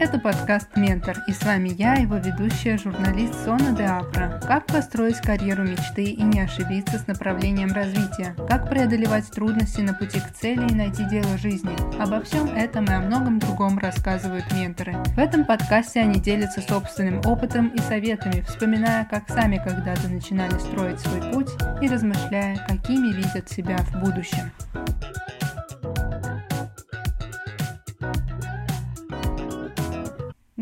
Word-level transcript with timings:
Это 0.00 0.20
подкаст 0.20 0.76
«Ментор», 0.76 1.16
и 1.26 1.32
с 1.32 1.42
вами 1.42 1.70
я, 1.70 1.94
его 1.94 2.18
ведущая, 2.18 2.78
журналист 2.78 3.34
Сона 3.44 3.72
де 3.72 3.82
Апра. 3.82 4.40
Как 4.46 4.64
построить 4.66 5.16
карьеру 5.16 5.64
мечты 5.64 6.04
и 6.04 6.22
не 6.22 6.38
ошибиться 6.40 7.00
с 7.00 7.08
направлением 7.08 7.72
развития? 7.72 8.36
Как 8.48 8.70
преодолевать 8.70 9.28
трудности 9.28 9.80
на 9.80 9.94
пути 9.94 10.20
к 10.20 10.32
цели 10.34 10.70
и 10.70 10.74
найти 10.74 11.04
дело 11.06 11.36
жизни? 11.36 11.74
Обо 12.00 12.20
всем 12.20 12.46
этом 12.46 12.84
и 12.84 12.92
о 12.92 13.00
многом 13.00 13.40
другом 13.40 13.76
рассказывают 13.80 14.44
менторы. 14.52 14.96
В 15.16 15.18
этом 15.18 15.44
подкасте 15.44 16.00
они 16.00 16.20
делятся 16.20 16.60
собственным 16.60 17.20
опытом 17.24 17.66
и 17.66 17.78
советами, 17.78 18.42
вспоминая, 18.42 19.04
как 19.04 19.28
сами 19.28 19.56
когда-то 19.56 20.08
начинали 20.08 20.56
строить 20.58 21.00
свой 21.00 21.32
путь 21.32 21.50
и 21.82 21.88
размышляя, 21.88 22.56
какими 22.68 23.12
видят 23.12 23.48
себя 23.50 23.78
в 23.78 24.00
будущем. 24.00 24.52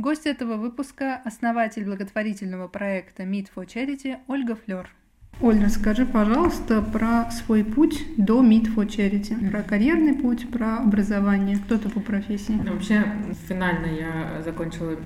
Гость 0.07 0.27
этого 0.29 0.57
выпуска– 0.57 1.21
основатель 1.25 1.85
благотворительного 1.85 2.69
проекта 2.69 3.25
Meet 3.25 3.49
for 3.53 3.67
Charity 3.67 4.19
Ольга 4.29 4.55
Флер. 4.55 4.89
Оль, 5.41 5.61
расскажи, 5.61 6.07
пожалуйста, 6.07 6.81
про 6.81 7.29
свой 7.33 7.65
путь 7.65 8.05
до 8.17 8.41
Meet 8.41 8.73
for 8.73 8.87
Charity. 8.87 9.51
Про 9.51 9.65
карьерный 9.65 10.15
путь, 10.15 10.49
про 10.49 10.77
образование. 10.77 11.59
Кто 11.59 11.77
ты 11.77 11.89
по 11.89 11.99
профессии? 11.99 12.53
Ну, 12.53 12.75
вообще, 12.75 13.05
финально 13.49 13.87
я 13.87 14.43
закончила 14.45 14.97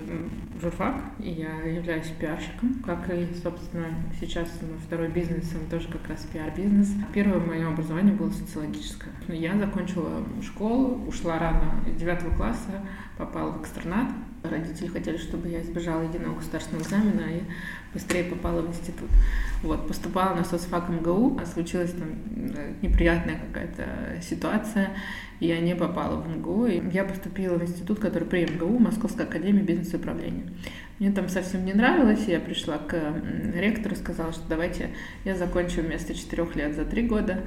журфак, 0.60 1.02
и 1.18 1.30
я 1.30 1.62
являюсь 1.62 2.12
пиарщиком. 2.20 2.74
Как 2.84 3.08
и, 3.08 3.26
собственно, 3.42 3.86
сейчас 4.20 4.50
мой 4.60 4.78
второй 4.84 5.08
бизнес, 5.08 5.50
он 5.58 5.66
тоже 5.70 5.88
как 5.88 6.06
раз 6.10 6.26
пиар-бизнес. 6.30 6.92
Первое 7.14 7.40
мое 7.40 7.66
образование 7.66 8.12
было 8.12 8.28
социологическое. 8.28 9.14
Я 9.28 9.56
закончила 9.56 10.22
школу, 10.42 11.06
ушла 11.08 11.38
рано, 11.38 11.82
из 11.86 11.98
девятого 11.98 12.36
класса, 12.36 12.84
попала 13.16 13.52
в 13.52 13.62
экстернат. 13.62 14.10
Родители 14.42 14.86
хотели, 14.86 15.18
чтобы 15.18 15.48
я 15.48 15.60
избежала 15.60 16.02
единого 16.02 16.36
государственного 16.36 16.82
экзамена 16.82 17.20
и 17.30 17.42
быстрее 17.92 18.24
попала 18.24 18.62
в 18.62 18.68
институт. 18.68 19.10
Вот, 19.62 19.86
поступала 19.86 20.34
на 20.34 20.44
соцфак 20.44 20.88
МГУ, 20.88 21.38
а 21.40 21.46
случилась 21.46 21.92
там 21.92 22.08
неприятная 22.80 23.38
какая-то 23.38 24.22
ситуация, 24.22 24.90
и 25.40 25.46
я 25.46 25.60
не 25.60 25.76
попала 25.76 26.16
в 26.20 26.28
МГУ. 26.28 26.66
И 26.66 26.80
я 26.90 27.04
поступила 27.04 27.58
в 27.58 27.62
институт, 27.62 27.98
который 27.98 28.26
при 28.26 28.46
МГУ, 28.46 28.78
Московская 28.78 29.24
академия 29.24 29.62
бизнеса 29.62 29.96
и 29.96 30.00
управления. 30.00 30.50
Мне 31.00 31.10
там 31.10 31.30
совсем 31.30 31.64
не 31.64 31.72
нравилось, 31.72 32.28
и 32.28 32.30
я 32.30 32.40
пришла 32.40 32.76
к 32.76 32.94
ректору, 33.54 33.96
сказала, 33.96 34.32
что 34.32 34.42
давайте 34.50 34.90
я 35.24 35.34
закончу 35.34 35.80
вместо 35.80 36.14
четырех 36.14 36.54
лет 36.56 36.76
за 36.76 36.84
три 36.84 37.06
года. 37.06 37.40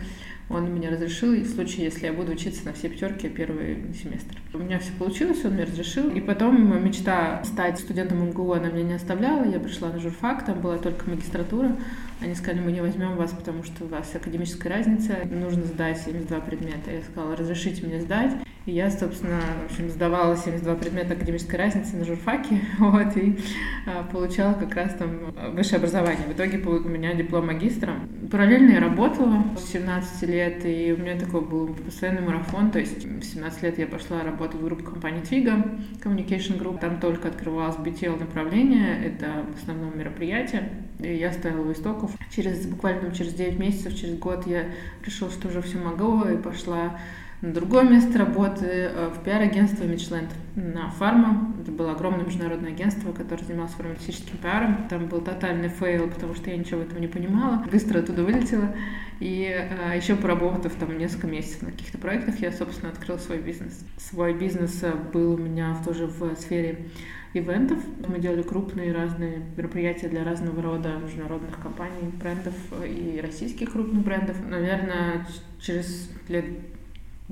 Он 0.49 0.63
мне 0.71 0.89
разрешил, 0.89 1.33
в 1.33 1.47
случае, 1.47 1.85
если 1.85 2.07
я 2.07 2.13
буду 2.13 2.31
учиться 2.31 2.65
на 2.65 2.73
все 2.73 2.89
пятерки 2.89 3.29
первый 3.29 3.93
семестр. 3.93 4.39
У 4.55 4.57
меня 4.57 4.79
все 4.79 4.91
получилось, 4.93 5.45
он 5.45 5.53
мне 5.53 5.65
разрешил. 5.65 6.09
И 6.09 6.19
потом 6.19 6.83
мечта 6.83 7.43
стать 7.43 7.77
студентом 7.77 8.27
МГУ, 8.27 8.53
она 8.53 8.69
меня 8.69 8.83
не 8.83 8.93
оставляла. 8.95 9.45
Я 9.45 9.59
пришла 9.59 9.89
на 9.89 9.99
журфак, 9.99 10.43
там 10.45 10.59
была 10.59 10.79
только 10.79 11.07
магистратура. 11.07 11.77
Они 12.23 12.35
сказали, 12.35 12.61
мы 12.61 12.71
не 12.71 12.79
возьмем 12.79 13.17
вас, 13.17 13.31
потому 13.31 13.63
что 13.63 13.83
у 13.83 13.87
вас 13.87 14.15
академическая 14.15 14.71
разница, 14.73 15.17
нужно 15.29 15.65
сдать 15.65 15.97
72 15.97 16.39
предмета. 16.39 16.91
Я 16.91 17.01
сказала, 17.01 17.35
разрешите 17.35 17.85
мне 17.85 17.99
сдать. 17.99 18.31
И 18.65 18.71
я, 18.71 18.89
собственно, 18.89 19.41
в 19.67 19.71
общем, 19.71 19.89
сдавала 19.89 20.37
72 20.37 20.75
предмета 20.75 21.15
академической 21.15 21.57
разницы 21.57 21.97
на 21.97 22.05
журфаке, 22.05 22.61
вот, 22.79 23.17
и 23.17 23.37
а, 23.85 24.03
получала 24.03 24.53
как 24.53 24.73
раз 24.73 24.93
там 24.93 25.33
высшее 25.53 25.79
образование. 25.79 26.25
В 26.25 26.31
итоге 26.31 26.59
у 26.59 26.87
меня 26.87 27.13
диплом 27.13 27.47
магистра. 27.47 27.95
Параллельно 28.31 28.71
я 28.71 28.79
работала 28.79 29.43
с 29.57 29.73
17 29.73 30.29
лет, 30.29 30.65
и 30.65 30.95
у 30.97 31.01
меня 31.01 31.19
такой 31.19 31.41
был 31.41 31.73
постоянный 31.73 32.21
марафон, 32.21 32.71
то 32.71 32.79
есть 32.79 33.03
в 33.03 33.21
17 33.21 33.63
лет 33.63 33.79
я 33.79 33.85
пошла 33.85 34.23
работать 34.23 34.61
в 34.61 34.63
группу 34.63 34.85
компании 34.85 35.21
Twiga, 35.21 35.77
Communication 36.01 36.57
Group, 36.57 36.79
там 36.79 37.01
только 37.01 37.27
открывалось 37.27 37.75
BTL 37.75 38.17
направление, 38.17 38.97
это 39.03 39.45
в 39.53 39.61
основном 39.61 39.97
мероприятие, 39.97 40.69
и 41.03 41.15
я 41.15 41.31
стояла 41.31 41.61
у 41.61 41.71
истоков. 41.71 42.11
Через, 42.29 42.65
буквально 42.65 43.13
через 43.13 43.33
9 43.33 43.59
месяцев, 43.59 43.95
через 43.95 44.17
год 44.17 44.47
я 44.47 44.65
решила, 45.05 45.29
что 45.29 45.49
уже 45.49 45.61
все 45.61 45.77
могу, 45.77 46.23
и 46.25 46.37
пошла 46.37 46.99
на 47.43 47.51
другое 47.51 47.83
место 47.83 48.17
работы 48.19 48.65
э, 48.65 49.09
в 49.09 49.21
пиар-агентство 49.21 49.83
Мичленд 49.83 50.29
на 50.55 50.89
фарма. 50.89 51.53
Это 51.61 51.73
было 51.73 51.91
огромное 51.91 52.23
международное 52.23 52.71
агентство, 52.71 53.11
которое 53.11 53.43
занималось 53.43 53.73
фармацевтическим 53.73 54.37
пиаром. 54.37 54.87
Там 54.87 55.07
был 55.07 55.19
тотальный 55.19 55.67
фейл, 55.67 56.09
потому 56.09 56.35
что 56.35 56.49
я 56.49 56.55
ничего 56.55 56.79
в 56.79 56.83
этом 56.83 57.01
не 57.01 57.07
понимала. 57.07 57.61
Быстро 57.69 57.99
оттуда 57.99 58.23
вылетела. 58.23 58.73
И 59.19 59.45
а, 59.45 59.93
еще 59.93 60.15
поработав 60.15 60.73
там 60.75 60.97
несколько 60.97 61.27
месяцев 61.27 61.63
на 61.63 61.71
каких-то 61.71 61.97
проектах, 61.97 62.39
я, 62.39 62.49
собственно, 62.53 62.93
открыла 62.93 63.17
свой 63.17 63.39
бизнес. 63.39 63.85
Свой 63.97 64.33
бизнес 64.33 64.81
э, 64.81 64.93
был 65.11 65.33
у 65.33 65.37
меня 65.37 65.75
тоже 65.83 66.05
в 66.07 66.35
сфере 66.37 66.85
ивентов. 67.33 67.79
Мы 68.07 68.19
делали 68.19 68.43
крупные 68.43 68.93
разные 68.93 69.41
мероприятия 69.57 70.07
для 70.07 70.23
разного 70.23 70.61
рода 70.61 70.93
международных 71.03 71.59
компаний, 71.59 72.09
брендов 72.13 72.53
и 72.87 73.19
российских 73.21 73.73
крупных 73.73 74.01
брендов. 74.01 74.37
Наверное, 74.47 75.27
через 75.59 76.09
лет 76.29 76.45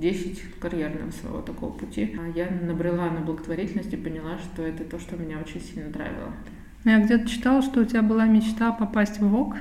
10 0.02 0.60
карьерного 0.60 1.12
своего 1.12 1.42
такого 1.42 1.72
пути. 1.72 2.18
А 2.20 2.38
я 2.38 2.50
набрела 2.50 3.10
на 3.10 3.22
благотворительность 3.22 3.94
и 3.94 3.98
поняла, 3.98 4.38
что 4.40 4.64
это 4.64 4.84
то, 4.84 5.00
что 5.00 5.16
меня 5.16 5.38
очень 5.38 5.62
сильно 5.62 5.90
нравило. 5.90 6.34
Я 6.84 7.00
где-то 7.00 7.30
читала, 7.30 7.62
что 7.62 7.82
у 7.82 7.86
тебя 7.86 8.02
была 8.02 8.26
мечта 8.26 8.72
попасть 8.72 9.20
в 9.20 9.28
ВОК 9.28 9.56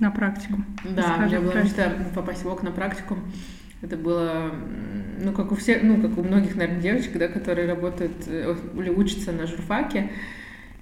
на 0.00 0.10
практику. 0.10 0.64
Да, 0.84 1.16
у 1.18 1.22
меня 1.22 1.40
была 1.40 1.62
мечта 1.62 1.92
попасть 2.14 2.42
в 2.42 2.44
ВОК 2.44 2.64
на 2.64 2.72
практику. 2.72 3.16
Это 3.80 3.96
было, 3.96 4.50
ну, 5.22 5.32
как 5.32 5.52
у 5.52 5.54
всех, 5.54 5.82
ну, 5.82 6.00
как 6.00 6.18
у 6.18 6.22
многих, 6.22 6.56
наверное, 6.56 6.80
девочек, 6.80 7.16
да, 7.16 7.28
которые 7.28 7.68
работают 7.68 8.12
э, 8.26 8.56
или 8.76 8.90
учатся 8.90 9.30
на 9.30 9.46
журфаке 9.46 10.10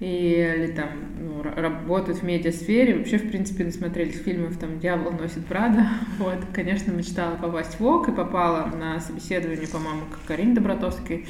или 0.03 0.67
там 0.67 0.89
ну, 1.19 1.41
работают 1.43 2.19
в 2.19 2.23
медиасфере. 2.23 2.97
Вообще, 2.97 3.17
в 3.17 3.29
принципе, 3.29 3.63
насмотрелись 3.63 4.21
фильмов, 4.21 4.57
там 4.57 4.79
«Дьявол 4.79 5.11
носит 5.11 5.45
Прада». 5.45 5.87
Вот, 6.19 6.39
конечно, 6.53 6.91
мечтала 6.91 7.35
попасть 7.35 7.75
в 7.75 7.79
ВОК 7.79 8.09
и 8.09 8.11
попала 8.11 8.65
на 8.67 8.99
собеседование, 8.99 9.67
по-моему, 9.67 10.01
к 10.11 10.27
Карине 10.27 10.53
Добротовской. 10.53 11.25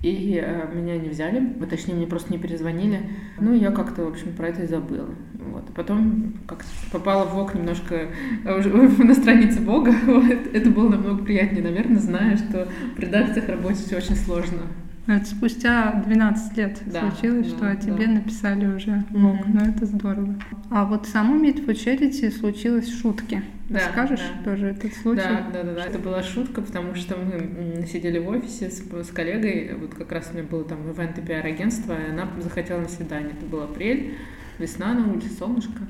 И 0.00 0.40
э, 0.40 0.68
меня 0.72 0.96
не 0.96 1.08
взяли, 1.08 1.54
точнее, 1.68 1.94
мне 1.94 2.06
просто 2.06 2.32
не 2.32 2.38
перезвонили. 2.38 3.00
Ну, 3.40 3.52
я 3.52 3.72
как-то, 3.72 4.04
в 4.04 4.08
общем, 4.08 4.32
про 4.32 4.48
это 4.48 4.62
и 4.62 4.66
забыла. 4.66 5.08
Вот. 5.34 5.64
А 5.68 5.72
потом 5.72 6.34
как 6.46 6.64
попала 6.92 7.24
в 7.24 7.34
ВОК 7.34 7.54
немножко 7.54 8.08
э, 8.44 8.58
уже 8.58 8.70
на 9.04 9.14
странице 9.14 9.60
Бога. 9.60 9.92
Вот. 10.06 10.24
Это 10.52 10.70
было 10.70 10.88
намного 10.88 11.24
приятнее, 11.24 11.64
наверное, 11.64 11.98
зная, 11.98 12.36
что 12.36 12.68
в 12.96 13.00
редакциях 13.00 13.48
работать 13.48 13.92
очень 13.92 14.14
сложно. 14.14 14.62
Это 15.08 15.24
спустя 15.24 16.02
12 16.06 16.56
лет 16.58 16.82
да, 16.84 17.00
случилось, 17.00 17.50
да, 17.52 17.56
что 17.56 17.70
о 17.70 17.76
тебе 17.76 18.06
да. 18.06 18.12
написали 18.12 18.66
уже 18.66 19.04
ВОК. 19.08 19.36
Mm-hmm. 19.36 19.50
Ну, 19.54 19.60
это 19.60 19.86
здорово. 19.86 20.34
А 20.70 20.84
вот 20.84 21.06
саму 21.06 21.42
Meet 21.42 21.64
for 21.64 21.72
Charity 21.72 22.30
случилось 22.30 22.88
в 22.88 23.00
шутке. 23.00 23.42
Да, 23.70 23.78
Расскажешь 23.78 24.20
да. 24.20 24.50
тоже 24.50 24.66
этот 24.66 24.94
случай? 24.94 25.22
Да, 25.22 25.46
да, 25.50 25.62
да, 25.62 25.74
да. 25.76 25.86
Это 25.86 25.98
была 25.98 26.22
шутка, 26.22 26.60
потому 26.60 26.94
что 26.94 27.16
мы 27.16 27.86
сидели 27.86 28.18
в 28.18 28.28
офисе 28.28 28.68
с, 28.68 28.82
с 28.82 29.10
коллегой, 29.10 29.74
вот 29.80 29.94
как 29.94 30.12
раз 30.12 30.28
у 30.30 30.36
меня 30.36 30.46
было 30.46 30.64
там 30.64 30.90
ивент 30.90 31.16
и 31.16 31.22
пиар-агентство, 31.22 31.94
и 31.94 32.10
она 32.10 32.28
захотела 32.42 32.82
на 32.82 32.88
свидание. 32.88 33.32
Это 33.32 33.46
был 33.46 33.62
апрель, 33.62 34.14
весна 34.58 34.92
на 34.92 35.10
улице, 35.10 35.30
солнышко. 35.30 35.86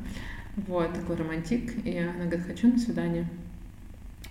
Вот, 0.68 0.92
такой 0.92 1.16
романтик. 1.16 1.84
И 1.84 1.98
она 1.98 2.26
говорит, 2.26 2.46
хочу 2.46 2.68
на 2.68 2.78
свидание. 2.78 3.26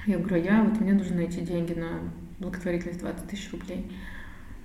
Я 0.05 0.17
говорю, 0.17 0.41
я 0.41 0.63
вот 0.63 0.79
мне 0.79 0.93
нужно 0.93 1.17
найти 1.17 1.41
деньги 1.41 1.73
на 1.73 1.99
благотворительность 2.39 3.01
20 3.01 3.27
тысяч 3.27 3.51
рублей. 3.51 3.85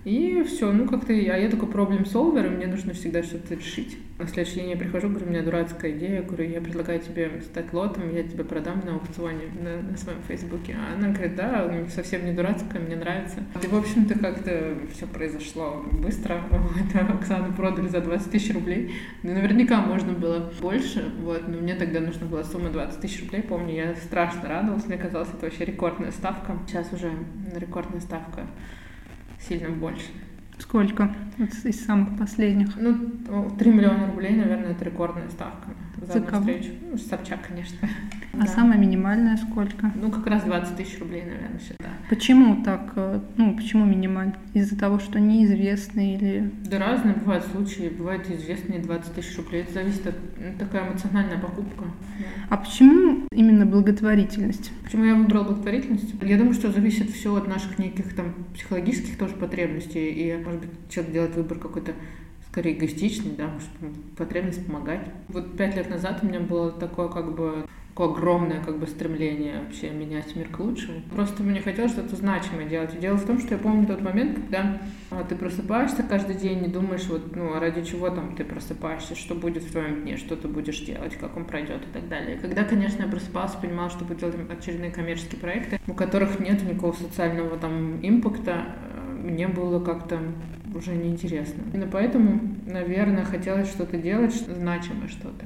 И 0.05 0.43
все, 0.43 0.73
ну 0.73 0.89
как-то 0.89 1.13
я, 1.13 1.37
я 1.37 1.49
такой 1.49 1.69
проблем 1.69 2.05
солвер, 2.07 2.47
и 2.47 2.51
мне 2.51 2.67
нужно 2.67 2.93
всегда 2.93 3.23
что-то 3.23 3.55
решить. 3.55 3.97
На 4.19 4.27
следующий 4.27 4.61
день 4.61 4.71
я 4.71 4.77
прихожу, 4.77 5.09
говорю, 5.09 5.27
у 5.27 5.29
меня 5.31 5.43
дурацкая 5.43 5.93
идея, 5.93 6.23
говорю, 6.23 6.51
я 6.51 6.61
предлагаю 6.61 6.99
тебе 7.01 7.41
стать 7.43 7.73
лотом, 7.73 8.13
я 8.13 8.25
тебе 8.25 8.43
продам 8.43 8.83
на 8.85 8.95
аукционе 8.95 9.45
на, 9.61 9.81
на 9.81 9.97
своем 9.97 10.21
фейсбуке. 10.23 10.77
А 10.77 10.95
она 10.95 11.09
говорит, 11.09 11.37
да, 11.37 11.71
совсем 11.89 12.25
не 12.25 12.33
дурацкая, 12.33 12.83
мне 12.83 12.97
нравится. 12.97 13.39
И, 13.63 13.67
в 13.67 13.77
общем-то, 13.77 14.19
как-то 14.19 14.77
все 14.93 15.07
произошло 15.07 15.85
быстро. 15.93 16.43
Вот, 16.73 17.11
Оксану 17.15 17.53
продали 17.53 17.89
за 17.89 18.01
20 18.01 18.31
тысяч 18.31 18.55
рублей. 18.55 18.95
Ну, 19.23 19.33
наверняка 19.33 19.81
можно 19.81 20.13
было 20.13 20.53
больше, 20.61 21.13
вот, 21.21 21.47
но 21.49 21.59
мне 21.59 21.75
тогда 21.75 22.01
нужна 22.01 22.27
была 22.27 22.45
сумма 22.45 22.71
20 22.71 23.01
тысяч 23.01 23.23
рублей. 23.23 23.43
Помню, 23.43 23.75
я 23.75 23.95
страшно 23.97 24.49
радовалась, 24.49 24.87
мне 24.87 24.97
казалось, 24.97 25.29
это 25.29 25.47
вообще 25.47 25.65
рекордная 25.65 26.11
ставка. 26.11 26.57
Сейчас 26.67 26.93
уже 26.93 27.11
рекордная 27.55 28.01
ставка 28.01 28.47
сильно 29.49 29.71
больше. 29.71 30.07
Сколько 30.59 31.15
вот 31.39 31.51
из 31.65 31.85
самых 31.85 32.19
последних? 32.19 32.77
Ну, 32.77 33.51
3 33.59 33.71
миллиона 33.71 34.07
рублей, 34.07 34.37
наверное, 34.37 34.71
это 34.73 34.85
рекордная 34.85 35.29
ставка 35.29 35.71
за, 36.01 36.07
за 36.07 36.13
одну 36.15 36.27
кого? 36.27 36.41
встречу. 36.41 36.71
Ну, 36.91 36.99
Собчак, 36.99 37.49
конечно. 37.49 37.79
А 38.35 38.39
Да. 38.39 38.47
самая 38.47 38.79
минимальная 38.79 39.37
сколько? 39.37 39.93
Ну, 39.95 40.11
как 40.11 40.27
раз 40.27 40.45
20 40.45 40.77
тысяч 40.77 40.99
рублей, 41.01 41.23
наверное, 41.23 41.59
всегда. 41.59 41.91
Почему 42.09 42.63
так, 42.65 42.93
э, 42.97 43.21
ну, 43.37 43.55
почему 43.55 43.85
минимально? 43.85 44.35
Из-за 44.55 44.79
того, 44.79 44.99
что 44.99 45.21
неизвестно 45.21 46.15
или... 46.15 46.51
Да 46.65 46.79
разные 46.79 47.15
бывают 47.15 47.45
случаи, 47.45 47.89
бывают 47.91 48.31
известные 48.31 48.81
20 48.81 49.15
тысяч 49.15 49.37
рублей. 49.37 49.63
Это 49.63 49.75
зависит 49.75 50.07
от 50.07 50.15
ну, 50.39 50.59
такая 50.59 50.89
эмоциональная 50.89 51.39
покупка. 51.39 51.85
Да. 52.19 52.25
А 52.49 52.57
почему 52.57 53.27
именно 53.33 53.67
благотворительность? 53.67 54.73
Почему 54.83 55.05
я 55.05 55.15
выбрала 55.15 55.45
благотворительность? 55.45 56.15
Я 56.23 56.39
думаю, 56.39 56.55
что 56.55 56.73
зависит 56.73 57.11
все 57.11 57.35
от 57.37 57.47
наших 57.49 57.79
неких 57.79 58.15
там 58.15 58.35
психологических 58.55 59.19
тоже 59.19 59.35
потребностей. 59.35 60.11
И, 60.11 60.43
может 60.43 60.61
быть, 60.61 60.71
человек 60.89 61.13
делает 61.13 61.37
выбор 61.37 61.59
какой-то 61.59 61.93
скорее 62.51 62.77
эгоистичный, 62.77 63.33
да, 63.37 63.49
может, 63.49 63.69
потребность 64.17 64.65
помогать. 64.67 65.07
Вот 65.29 65.57
пять 65.57 65.75
лет 65.77 65.89
назад 65.89 66.21
у 66.23 66.27
меня 66.27 66.41
было 66.41 66.71
такое 66.71 67.09
как 67.09 67.35
бы 67.35 67.65
такое 67.93 68.09
огромное 68.09 68.63
как 68.65 68.79
бы 68.79 68.87
стремление 68.87 69.61
вообще 69.61 69.91
менять 69.91 70.35
мир 70.35 70.49
к 70.49 70.59
лучшему. 70.59 71.03
Просто 71.15 71.43
мне 71.43 71.61
хотелось 71.61 71.93
что-то 71.93 72.17
значимое 72.17 72.67
делать. 72.67 72.95
И 72.95 72.99
дело 72.99 73.17
в 73.17 73.27
том, 73.27 73.39
что 73.39 73.55
я 73.55 73.59
помню 73.59 73.87
тот 73.87 74.01
момент, 74.01 74.37
когда 74.37 74.81
а, 75.11 75.23
ты 75.25 75.37
просыпаешься 75.37 76.03
каждый 76.03 76.37
день 76.37 76.65
и 76.65 76.69
думаешь, 76.69 77.07
вот, 77.09 77.37
ну, 77.37 77.55
а 77.55 77.61
ради 77.61 77.83
чего 77.83 78.09
там 78.09 78.35
ты 78.35 78.45
просыпаешься, 78.45 79.15
что 79.15 79.35
будет 79.35 79.63
в 79.63 79.73
твоем 79.73 80.03
дне, 80.03 80.17
что 80.17 80.37
ты 80.37 80.49
будешь 80.49 80.81
делать, 80.81 81.17
как 81.17 81.37
он 81.37 81.45
пройдет 81.45 81.83
и 81.83 81.93
так 81.93 82.09
далее. 82.09 82.39
Когда, 82.39 82.65
конечно, 82.65 83.03
я 83.03 83.09
просыпалась, 83.09 83.53
понимала, 83.53 83.91
что 83.91 84.07
буду 84.07 84.21
делать 84.21 84.37
очередные 84.51 84.91
коммерческие 84.91 85.39
проекты, 85.39 85.79
у 85.87 85.93
которых 85.93 86.41
нет 86.41 86.63
никакого 86.63 86.95
социального 86.95 87.59
там 87.59 87.99
импакта, 88.03 88.69
э, 88.69 89.29
мне 89.29 89.49
было 89.49 89.85
как-то 89.85 90.19
уже 90.75 90.95
неинтересно. 90.95 91.63
Именно 91.75 91.91
поэтому, 91.93 92.41
наверное, 92.67 93.25
хотелось 93.25 93.69
что-то 93.69 93.99
делать, 93.99 94.33
значимое 94.33 95.09
что-то. 95.09 95.45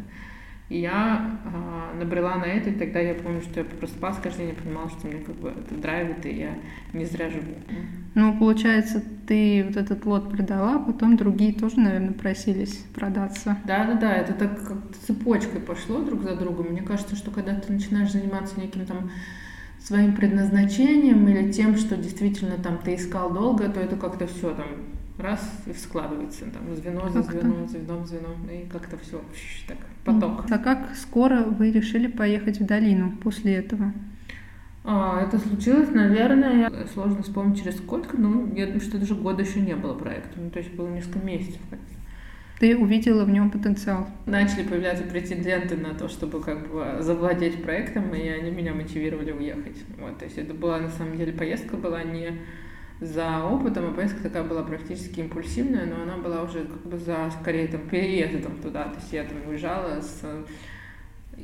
И 0.69 0.81
я 0.81 1.39
э, 1.45 1.99
набрела 1.99 2.37
на 2.37 2.45
это, 2.45 2.71
и 2.71 2.75
тогда 2.75 2.99
я 2.99 3.15
помню, 3.15 3.41
что 3.41 3.61
я 3.61 3.65
просыпалась 3.65 4.19
каждый 4.21 4.47
день 4.47 4.55
и 4.55 4.61
понимала, 4.61 4.91
что 4.91 5.07
мне 5.07 5.21
как 5.21 5.37
бы 5.37 5.51
это 5.51 5.75
драйвит, 5.77 6.27
и 6.27 6.41
я 6.41 6.55
не 6.93 7.05
зря 7.05 7.31
живу. 7.31 7.55
Ну, 8.17 8.37
получается, 8.37 9.01
ты 9.29 9.65
вот 9.65 9.77
этот 9.77 10.05
лот 10.07 10.29
продала, 10.31 10.81
потом 10.81 11.17
другие 11.17 11.53
тоже, 11.53 11.79
наверное, 11.79 12.15
просились 12.15 12.85
продаться. 12.95 13.59
Да-да-да, 13.65 14.13
это 14.13 14.33
так 14.33 14.67
как 14.67 14.79
цепочкой 15.07 15.61
пошло 15.61 16.03
друг 16.03 16.23
за 16.23 16.35
другом. 16.35 16.71
Мне 16.71 16.83
кажется, 16.83 17.15
что 17.15 17.31
когда 17.31 17.55
ты 17.55 17.73
начинаешь 17.73 18.11
заниматься 18.11 18.59
неким 18.59 18.87
там 18.87 19.11
своим 19.79 20.17
предназначением 20.17 21.29
или 21.29 21.53
тем, 21.53 21.77
что 21.77 21.97
действительно 21.97 22.57
там 22.57 22.79
ты 22.79 22.97
искал 22.97 23.33
долго, 23.33 23.69
то 23.69 23.79
это 23.79 23.95
как-то 23.95 24.27
все 24.27 24.53
там 24.53 24.67
раз 25.19 25.63
и 25.67 25.73
складывается 25.73 26.45
там 26.47 26.75
звено 26.75 27.09
за 27.09 27.23
звеном, 27.23 27.69
звеном, 27.69 28.07
звеном, 28.07 28.49
и 28.51 28.67
как-то 28.69 28.99
все 28.99 29.21
так 29.67 29.79
поток. 30.05 30.45
А 30.51 30.59
как 30.59 30.95
скоро 30.97 31.43
вы 31.43 31.71
решили 31.71 32.07
поехать 32.07 32.61
в 32.61 32.67
долину 32.67 33.13
после 33.23 33.55
этого? 33.55 33.93
А, 34.85 35.21
это 35.21 35.39
случилось, 35.39 35.91
наверное, 35.91 36.71
сложно 36.93 37.23
вспомнить 37.23 37.59
через 37.59 37.79
сколько, 37.79 38.17
но 38.17 38.47
я 38.55 38.67
думаю, 38.67 38.81
что 38.81 38.99
даже 38.99 39.17
года 39.17 39.43
еще 39.43 39.61
не 39.61 39.75
было 39.75 39.95
проекта, 39.95 40.39
ну, 40.41 40.51
то 40.51 40.61
есть 40.61 40.73
было 40.75 40.89
несколько 40.89 41.19
месяцев. 41.19 41.61
Ты 42.61 42.77
увидела 42.77 43.25
в 43.25 43.31
нем 43.31 43.51
потенциал. 43.51 44.09
Начали 44.25 44.63
появляться 44.63 45.03
претенденты 45.03 45.77
на 45.77 45.93
то, 45.93 46.09
чтобы 46.09 46.41
как 46.41 46.71
бы 46.71 46.99
завладеть 47.01 47.63
проектом, 47.63 48.15
и 48.15 48.29
они 48.29 48.51
меня 48.51 48.73
мотивировали 48.73 49.33
уехать. 49.33 49.77
Вот, 49.99 50.19
то 50.19 50.25
есть 50.25 50.39
это 50.39 50.55
была 50.55 50.79
на 50.79 50.89
самом 50.89 51.19
деле 51.19 51.33
поездка 51.33 51.77
была 51.77 52.03
не 52.03 52.39
за 53.01 53.45
опытом, 53.45 53.91
а 53.91 53.93
поездка 53.93 54.23
такая 54.23 54.43
была 54.45 54.63
практически 54.63 55.21
импульсивная, 55.21 55.87
но 55.87 56.03
она 56.03 56.17
была 56.17 56.43
уже 56.43 56.65
как 56.65 56.87
бы 56.87 56.99
за 56.99 57.31
скорее 57.41 57.67
там 57.69 57.83
переездом 57.89 58.57
туда. 58.63 58.85
То 58.85 58.97
есть 59.01 59.13
я 59.13 59.25
там 59.25 59.37
уезжала 59.49 60.01
с 60.01 60.23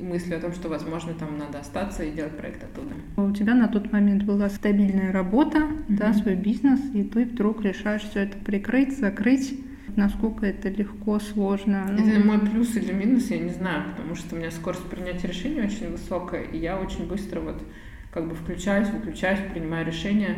мыслью 0.00 0.38
о 0.38 0.40
том, 0.40 0.52
что, 0.52 0.68
возможно, 0.68 1.12
там 1.12 1.36
надо 1.38 1.58
остаться 1.60 2.02
и 2.02 2.12
делать 2.12 2.36
проект 2.36 2.64
оттуда. 2.64 2.94
У 3.16 3.30
тебя 3.32 3.54
на 3.54 3.68
тот 3.68 3.92
момент 3.92 4.22
была 4.22 4.48
стабильная 4.48 5.12
работа, 5.12 5.58
Мгм. 5.58 5.96
да, 5.96 6.14
свой 6.14 6.34
бизнес, 6.34 6.80
и 6.94 7.02
ты 7.04 7.26
вдруг 7.26 7.62
решаешь 7.62 8.02
все 8.02 8.20
это 8.20 8.38
прикрыть, 8.38 8.98
закрыть. 8.98 9.60
Насколько 9.94 10.46
это 10.46 10.70
легко, 10.70 11.18
сложно. 11.18 11.86
Ну, 11.92 12.08
Это 12.08 12.18
мой 12.24 12.38
плюс 12.38 12.74
или 12.76 12.92
минус, 12.92 13.28
я 13.30 13.38
не 13.38 13.50
знаю, 13.50 13.90
потому 13.94 14.14
что 14.14 14.34
у 14.34 14.38
меня 14.38 14.50
скорость 14.50 14.84
принятия 14.88 15.26
решений 15.28 15.60
очень 15.60 15.90
высокая, 15.90 16.44
и 16.44 16.56
я 16.56 16.78
очень 16.80 17.06
быстро 17.06 17.40
вот 17.40 17.62
как 18.10 18.26
бы 18.26 18.34
включаюсь, 18.34 18.88
выключаюсь, 18.88 19.40
принимаю 19.52 19.84
решения 19.86 20.36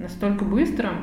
настолько 0.00 0.44
быстро, 0.44 0.94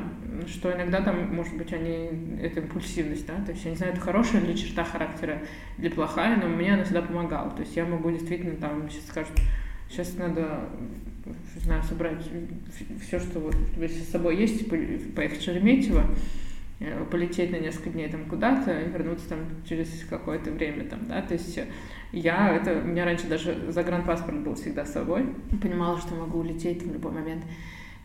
что 0.48 0.74
иногда 0.74 1.02
там, 1.02 1.34
может 1.34 1.56
быть, 1.56 1.72
они, 1.72 2.10
это 2.42 2.60
импульсивность, 2.62 3.26
да, 3.28 3.36
то 3.46 3.52
есть 3.52 3.64
я 3.64 3.72
не 3.72 3.78
знаю, 3.78 3.94
это 3.94 4.02
хорошая 4.02 4.42
ли 4.42 4.58
черта 4.58 4.84
характера 4.84 5.40
или 5.78 5.90
плохая, 5.90 6.36
но 6.38 6.48
мне 6.48 6.74
она 6.74 6.84
всегда 6.84 7.04
помогала, 7.04 7.52
то 7.52 7.62
есть 7.62 7.76
я 7.76 7.86
могу 7.86 8.10
действительно 8.12 8.56
там, 8.56 8.90
сейчас 8.90 9.08
скажут, 9.08 9.34
сейчас 9.90 10.16
надо, 10.18 10.70
не 11.56 11.62
знаю, 11.62 11.84
собрать 11.84 12.28
все, 13.02 13.20
что 13.20 13.40
вот 13.40 13.56
с 13.56 14.12
собой 14.12 14.38
есть, 14.38 14.68
поехать 15.16 15.40
в 15.40 15.44
Шереметьево, 15.44 16.04
полететь 17.12 17.52
на 17.52 17.58
несколько 17.58 17.90
дней 17.90 18.10
там 18.10 18.26
куда-то 18.26 18.80
и 18.80 18.90
вернуться 18.90 19.30
там 19.30 19.40
через 19.68 20.06
какое-то 20.10 20.52
время 20.52 20.86
там, 20.86 21.00
да, 21.08 21.22
то 21.22 21.34
есть 21.34 21.60
я, 22.12 22.56
это, 22.56 22.80
у 22.80 22.88
меня 22.88 23.06
раньше 23.06 23.28
даже 23.28 23.72
загранпаспорт 23.72 24.40
был 24.40 24.56
всегда 24.56 24.86
с 24.86 24.94
собой, 24.94 25.26
понимала, 25.62 26.00
что 26.00 26.16
могу 26.16 26.40
улететь 26.40 26.84
в 26.84 26.92
любой 26.92 27.12
момент, 27.12 27.44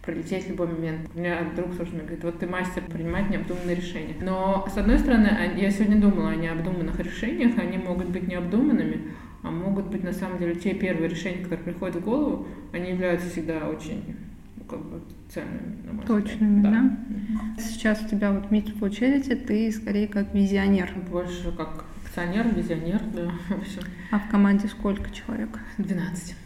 пролететь 0.03 0.47
в 0.47 0.49
любой 0.51 0.67
момент. 0.67 1.09
У 1.15 1.19
меня 1.19 1.39
друг 1.55 1.77
тоже 1.77 1.93
мне 1.93 2.01
говорит, 2.03 2.25
вот 2.25 2.39
ты 2.39 2.47
мастер 2.47 2.83
принимать 2.83 3.31
необдуманные 3.31 3.77
решения. 3.77 4.15
Но, 4.21 4.67
с 4.73 4.77
одной 4.77 4.99
стороны, 4.99 5.29
я 5.57 5.71
сегодня 5.71 6.01
думала 6.01 6.31
о 6.31 6.37
необдуманных 6.37 6.99
решениях, 6.99 7.57
они 7.59 7.79
могут 7.79 8.09
быть 8.09 8.27
необдуманными, 8.27 9.13
а 9.43 9.51
могут 9.51 9.87
быть, 9.87 10.03
на 10.03 10.13
самом 10.13 10.39
деле, 10.39 10.55
те 10.57 10.75
первые 10.75 11.09
решения, 11.09 11.43
которые 11.43 11.65
приходят 11.65 11.97
в 11.97 12.05
голову, 12.05 12.47
они 12.73 12.91
являются 12.91 13.31
всегда 13.31 13.69
очень 13.69 14.17
ну, 14.57 14.65
как 14.65 14.81
бы 14.81 15.01
ценными, 15.29 15.87
на 15.87 15.93
мой 15.93 16.07
Точными, 16.07 16.57
взгляд. 16.57 16.73
да? 16.73 17.63
Сейчас 17.63 18.03
у 18.03 18.09
тебя 18.09 18.33
вот 18.33 18.51
Meet 18.51 18.79
for 18.79 18.91
Charity, 18.91 19.37
ты 19.37 19.71
скорее 19.73 20.09
как 20.09 20.35
визионер. 20.35 20.91
Больше 21.11 21.53
как 21.57 21.85
акционер, 22.05 22.49
визионер, 22.55 23.01
да, 23.15 23.31
все. 23.65 23.81
А 24.11 24.19
в 24.19 24.29
команде 24.29 24.69
сколько 24.69 25.11
человек? 25.11 25.59
12. 25.79 26.37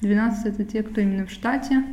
12 0.00 0.46
это 0.46 0.64
те, 0.64 0.82
кто 0.82 1.00
именно 1.00 1.26
в 1.26 1.30
штате. 1.30 1.84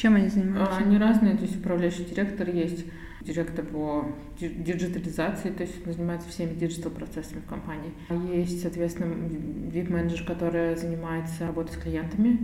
Чем 0.00 0.16
они 0.16 0.28
занимаются? 0.28 0.78
Они 0.78 0.96
разные, 0.96 1.36
то 1.36 1.42
есть 1.42 1.56
управляющий 1.56 2.04
директор 2.04 2.48
есть, 2.48 2.86
директор 3.20 3.62
по 3.66 4.06
диджитализации, 4.38 5.50
то 5.50 5.62
есть 5.62 5.86
он 5.86 5.92
занимается 5.92 6.26
всеми 6.30 6.54
digital 6.54 6.90
процессами 6.90 7.40
в 7.40 7.44
компании. 7.44 7.92
Есть, 8.34 8.62
соответственно, 8.62 9.12
VIP-менеджер, 9.12 10.24
который 10.24 10.74
занимается 10.76 11.46
работой 11.46 11.74
с 11.74 11.76
клиентами, 11.76 12.38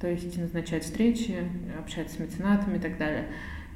то 0.00 0.08
есть 0.08 0.38
назначает 0.38 0.84
встречи, 0.84 1.34
общается 1.76 2.16
с 2.16 2.18
меценатами 2.20 2.76
и 2.76 2.80
так 2.80 2.96
далее. 2.98 3.26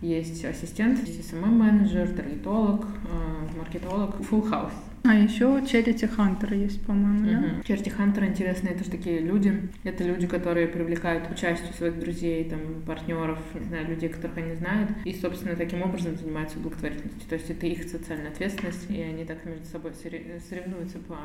Есть 0.02 0.44
ассистент, 0.44 1.04
есть 1.04 1.32
SMM-менеджер, 1.32 2.10
таргетолог, 2.10 2.86
э, 3.10 3.58
маркетолог, 3.58 4.14
full 4.20 4.48
house. 4.48 4.72
А 5.08 5.14
еще 5.14 5.44
Charity 5.60 6.16
Hunter 6.16 6.56
есть, 6.56 6.84
по-моему, 6.84 7.24
да? 7.24 7.38
Мгм. 7.38 7.60
Charity 7.60 7.96
Hunter 7.96 8.26
интересные, 8.26 8.74
это 8.74 8.84
же 8.84 8.90
такие 8.90 9.20
люди. 9.20 9.68
Это 9.84 10.04
люди, 10.04 10.26
которые 10.26 10.66
привлекают 10.68 11.28
к 11.28 11.30
участию 11.30 11.72
своих 11.74 11.98
друзей, 11.98 12.48
там, 12.48 12.60
партнеров, 12.86 13.38
не 13.54 13.64
знаю, 13.66 13.88
людей, 13.88 14.08
которых 14.08 14.36
они 14.38 14.54
знают. 14.54 14.90
И, 15.04 15.14
собственно, 15.14 15.54
таким 15.54 15.82
образом 15.82 16.16
занимаются 16.16 16.58
благотворительностью. 16.58 17.28
То 17.28 17.34
есть 17.36 17.50
это 17.50 17.66
их 17.66 17.84
социальная 17.84 18.30
ответственность, 18.30 18.90
и 18.90 19.00
они 19.00 19.24
так 19.24 19.44
между 19.44 19.64
собой 19.66 19.92
соре- 19.92 20.40
соревнуются 20.48 20.98
по, 20.98 21.18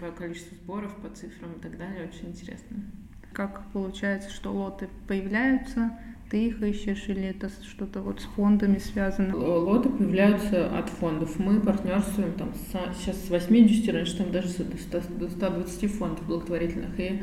по 0.00 0.10
количеству 0.12 0.56
сборов, 0.56 0.94
по 0.96 1.08
цифрам 1.10 1.52
и 1.52 1.60
так 1.60 1.78
далее. 1.78 2.08
Очень 2.12 2.30
интересно. 2.30 2.76
Как 3.32 3.62
получается, 3.72 4.30
что 4.30 4.52
лоты 4.52 4.88
появляются, 5.08 5.92
ты 6.32 6.46
их 6.46 6.62
ищешь, 6.62 7.08
или 7.08 7.24
это 7.24 7.50
что-то 7.50 8.00
вот 8.00 8.22
с 8.22 8.24
фондами 8.24 8.78
связано? 8.78 9.36
Лоты 9.36 9.90
появляются 9.90 10.66
от 10.78 10.88
фондов. 10.88 11.38
Мы 11.38 11.60
партнерствуем 11.60 12.32
там 12.32 12.54
с- 12.54 12.98
сейчас 12.98 13.22
с 13.26 13.28
80, 13.28 13.92
раньше 13.92 14.16
там 14.16 14.32
даже 14.32 14.48
до 14.64 14.78
100 14.78 15.00
до 15.18 15.28
120 15.28 15.86
фондов 15.88 16.26
благотворительных. 16.26 16.98
И 16.98 17.20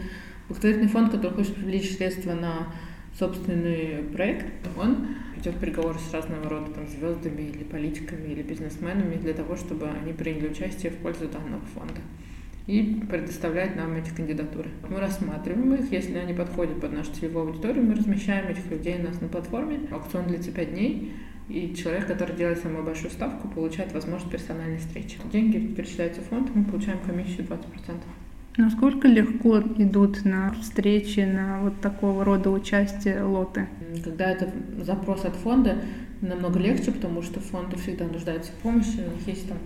благотворительный 0.47 0.89
фонд, 0.89 1.11
который 1.11 1.33
хочет 1.33 1.55
привлечь 1.55 1.97
средства 1.97 2.35
на 2.35 2.67
собственный 3.17 4.03
проект, 4.13 4.45
он 4.77 5.07
ведет 5.35 5.55
переговоры 5.57 5.97
с 5.97 6.13
разного 6.13 6.47
рода 6.47 6.71
там, 6.71 6.87
звездами 6.87 7.41
или 7.41 7.63
политиками 7.63 8.27
или 8.31 8.43
бизнесменами 8.43 9.15
для 9.15 9.33
того, 9.33 9.55
чтобы 9.55 9.87
они 9.89 10.13
приняли 10.13 10.49
участие 10.49 10.91
в 10.91 10.97
пользу 10.97 11.27
данного 11.27 11.65
фонда 11.73 11.99
и 12.69 13.01
предоставляет 13.09 13.75
нам 13.75 13.95
эти 13.95 14.11
кандидатуры. 14.11 14.69
Мы 14.88 14.99
рассматриваем 14.99 15.73
их, 15.73 15.91
если 15.91 16.15
они 16.19 16.33
подходят 16.33 16.79
под 16.79 16.93
нашу 16.93 17.11
целевую 17.13 17.47
аудиторию, 17.47 17.83
мы 17.83 17.95
размещаем 17.95 18.47
этих 18.47 18.69
людей 18.69 18.99
у 18.99 19.07
нас 19.07 19.19
на 19.21 19.27
платформе. 19.27 19.79
Аукцион 19.91 20.27
длится 20.27 20.51
5 20.51 20.73
дней, 20.75 21.11
и 21.49 21.73
человек, 21.73 22.05
который 22.05 22.35
делает 22.35 22.59
самую 22.59 22.83
большую 22.83 23.09
ставку, 23.09 23.47
получает 23.47 23.91
возможность 23.91 24.31
персональной 24.31 24.77
встречи. 24.77 25.17
Деньги 25.33 25.57
перечисляются 25.57 26.21
в 26.21 26.25
фонд, 26.25 26.51
мы 26.53 26.63
получаем 26.63 26.99
комиссию 26.99 27.47
20%. 27.47 27.57
Насколько 28.57 29.07
легко 29.07 29.61
идут 29.61 30.23
на 30.23 30.53
встречи, 30.61 31.21
на 31.21 31.61
вот 31.61 31.81
такого 31.81 32.23
рода 32.23 32.51
участие 32.51 33.23
лоты? 33.23 33.67
Когда 34.03 34.29
это 34.29 34.51
запрос 34.83 35.25
от 35.25 35.35
фонда, 35.35 35.79
намного 36.21 36.59
легче, 36.59 36.91
потому 36.91 37.23
что 37.23 37.39
фонды 37.39 37.77
всегда 37.77 38.05
нуждаются 38.05 38.51
в 38.51 38.55
помощи, 38.61 38.99
у 38.99 39.15
них 39.15 39.27
есть 39.27 39.49
там 39.49 39.57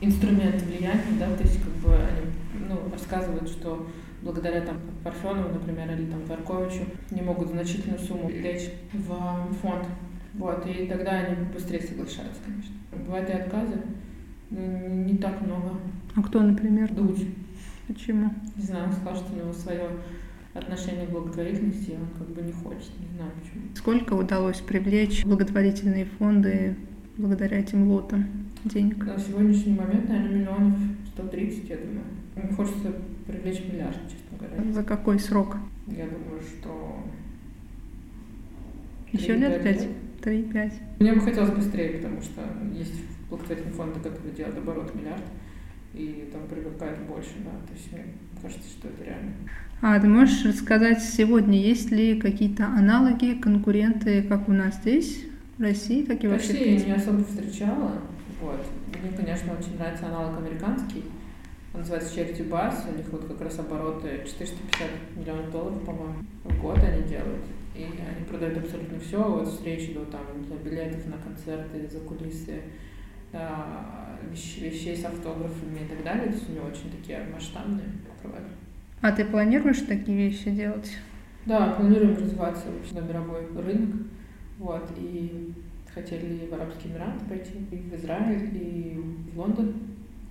инструмент 0.00 0.62
влияния, 0.62 1.02
да, 1.18 1.34
то 1.36 1.42
есть 1.42 1.60
как 1.62 1.72
бы 1.74 1.94
они 1.94 2.68
ну, 2.68 2.90
рассказывают, 2.90 3.48
что 3.48 3.86
благодаря 4.22 4.60
там 4.60 4.76
Парфенову, 5.04 5.54
например, 5.54 5.90
или 5.92 6.10
там 6.10 6.20
Парковичу, 6.22 6.84
не 7.10 7.22
могут 7.22 7.48
значительную 7.48 7.98
сумму 7.98 8.28
лечь 8.28 8.70
в 8.92 9.54
фонд. 9.62 9.86
Вот, 10.34 10.66
и 10.66 10.86
тогда 10.86 11.12
они 11.12 11.44
быстрее 11.52 11.80
соглашаются, 11.80 12.40
конечно. 12.44 12.74
Бывают 12.92 13.30
и 13.30 13.32
отказы, 13.32 13.80
но 14.50 14.60
не 14.60 15.16
так 15.16 15.40
много. 15.40 15.78
А 16.14 16.22
кто, 16.22 16.40
например? 16.40 16.92
Дудь. 16.92 17.26
Почему? 17.86 18.32
Не 18.56 18.62
знаю, 18.62 18.86
он 18.86 18.92
сказал, 18.92 19.16
что 19.16 19.32
у 19.32 19.36
него 19.36 19.52
свое 19.52 19.88
отношение 20.54 21.06
к 21.06 21.10
благотворительности, 21.10 21.90
и 21.90 21.94
он 21.94 22.08
как 22.18 22.28
бы 22.28 22.42
не 22.42 22.52
хочет, 22.52 22.90
не 22.98 23.16
знаю 23.16 23.30
почему. 23.40 23.62
Сколько 23.74 24.14
удалось 24.14 24.60
привлечь 24.60 25.24
благотворительные 25.24 26.06
фонды 26.18 26.76
благодаря 27.16 27.58
этим 27.58 27.88
лотам 27.90 28.26
денег? 28.64 29.04
На 29.04 29.18
сегодняшний 29.18 29.74
момент, 29.74 30.08
наверное, 30.08 30.38
миллионов 30.38 30.78
130, 31.14 31.68
я 31.68 31.76
думаю. 31.76 32.04
Мне 32.34 32.52
хочется 32.52 32.92
привлечь 33.26 33.62
миллиард, 33.70 33.96
честно 34.04 34.38
говоря. 34.38 34.72
За 34.72 34.82
какой 34.82 35.18
срок? 35.18 35.56
Я 35.86 36.04
думаю, 36.04 36.40
что... 36.42 37.04
Еще 39.12 39.36
лет 39.36 39.62
пять? 39.62 39.88
Три-пять. 40.22 40.74
Мне 40.98 41.14
бы 41.14 41.20
хотелось 41.20 41.50
быстрее, 41.50 41.98
потому 41.98 42.20
что 42.20 42.42
есть 42.74 42.94
благотворительные 43.30 43.74
фонды, 43.74 44.00
которые 44.00 44.34
делают 44.34 44.58
оборот 44.58 44.94
миллиард, 44.94 45.22
и 45.94 46.28
там 46.32 46.42
привлекают 46.48 46.98
больше, 47.00 47.30
да. 47.44 47.50
То 47.66 47.72
есть 47.74 47.92
мне 47.92 48.04
кажется, 48.42 48.68
что 48.68 48.88
это 48.88 49.04
реально. 49.04 49.32
А 49.80 49.98
ты 50.00 50.08
можешь 50.08 50.44
рассказать 50.44 51.02
сегодня, 51.02 51.60
есть 51.60 51.90
ли 51.90 52.20
какие-то 52.20 52.66
аналоги, 52.66 53.38
конкуренты, 53.40 54.22
как 54.22 54.48
у 54.48 54.52
нас 54.52 54.76
здесь, 54.76 55.24
России, 55.58 56.04
так 56.04 56.22
и 56.22 56.28
вообще? 56.28 56.52
России 56.52 56.78
я 56.78 56.84
не 56.84 56.92
особо 56.92 57.24
встречала. 57.24 57.92
Вот. 58.40 58.60
Мне, 58.88 59.12
конечно, 59.16 59.52
очень 59.58 59.78
нравится 59.78 60.06
аналог 60.06 60.38
американский. 60.38 61.04
Он 61.72 61.80
называется 61.80 62.18
Charity 62.18 62.48
Bus. 62.48 62.92
У 62.92 62.96
них 62.96 63.06
вот 63.10 63.26
как 63.26 63.40
раз 63.40 63.58
обороты 63.58 64.22
450 64.26 64.88
миллионов 65.16 65.50
долларов, 65.50 65.84
по-моему, 65.84 66.16
в 66.44 66.60
год 66.60 66.78
они 66.78 67.02
делают. 67.08 67.44
И 67.74 67.82
они 67.82 68.24
продают 68.28 68.58
абсолютно 68.58 68.98
все, 69.00 69.42
от 69.42 69.48
встречи 69.48 69.92
до 69.92 70.04
там, 70.06 70.22
для 70.46 70.56
билетов 70.56 71.06
на 71.06 71.18
концерты, 71.18 71.86
за 71.90 72.00
кулисы, 72.00 72.62
да, 73.32 74.18
вещей 74.30 74.96
с 74.96 75.04
автографами 75.04 75.80
и 75.84 75.88
так 75.88 76.02
далее. 76.02 76.26
То 76.28 76.32
есть 76.32 76.48
у 76.48 76.52
него 76.52 76.66
очень 76.66 76.90
такие 76.90 77.20
масштабные 77.32 77.88
провайдеры. 78.22 78.54
А 79.02 79.12
ты 79.12 79.26
планируешь 79.26 79.80
такие 79.80 80.16
вещи 80.16 80.50
делать? 80.50 80.96
Да, 81.44 81.74
планируем 81.74 82.16
развиваться 82.16 82.64
вообще 82.70 82.94
на 82.94 83.06
мировой 83.06 83.46
рынок. 83.54 84.06
Вот, 84.58 84.90
и 84.96 85.52
хотели 85.92 86.48
в 86.50 86.54
Арабские 86.54 86.92
Эмираты 86.92 87.24
пойти, 87.28 87.52
и 87.70 87.76
в 87.76 87.94
Израиль, 87.94 88.50
и 88.52 89.00
в 89.32 89.38
Лондон. 89.38 89.74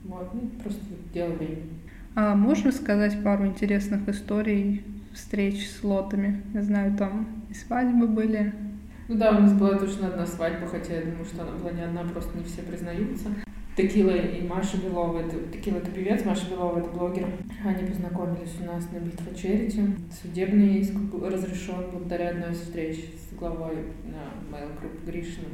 Вот, 0.03 0.33
ну, 0.33 0.49
просто 0.61 0.81
дело 1.13 1.33
времени. 1.33 1.69
А 2.15 2.35
можешь 2.35 2.65
рассказать 2.65 3.23
пару 3.23 3.45
интересных 3.45 4.07
историй 4.07 4.83
встреч 5.13 5.69
с 5.69 5.83
лотами? 5.83 6.43
Я 6.53 6.61
знаю, 6.63 6.95
там 6.97 7.27
и 7.49 7.53
свадьбы 7.53 8.07
были. 8.07 8.53
Ну 9.07 9.15
да, 9.15 9.37
у 9.37 9.41
нас 9.41 9.53
была 9.53 9.77
точно 9.77 10.07
одна 10.07 10.25
свадьба, 10.25 10.67
хотя 10.67 10.95
я 10.95 11.01
думаю, 11.01 11.25
что 11.25 11.43
она 11.43 11.51
была 11.51 11.71
не 11.71 11.81
одна, 11.81 12.03
просто 12.03 12.37
не 12.37 12.43
все 12.43 12.61
признаются. 12.61 13.29
Текила 13.75 14.11
и 14.11 14.41
Маша 14.47 14.77
Белова, 14.77 15.19
это, 15.19 15.37
Текила 15.51 15.77
это 15.77 15.91
певец, 15.91 16.23
Маша 16.23 16.49
Белова 16.49 16.79
это 16.79 16.89
блогер. 16.89 17.27
Они 17.65 17.85
познакомились 17.85 18.55
у 18.61 18.65
нас 18.65 18.89
на 18.91 18.99
битве 18.99 19.35
Черити. 19.35 19.81
Судебный 20.21 20.77
иск 20.79 20.93
разрешен 21.21 21.91
благодаря 21.91 22.29
одной 22.29 22.51
из 22.51 22.61
встреч 22.61 22.99
с 23.29 23.35
главой 23.35 23.75
на 24.05 24.55
Mail 24.55 24.69
Group 24.79 25.05
Гришиным. 25.05 25.51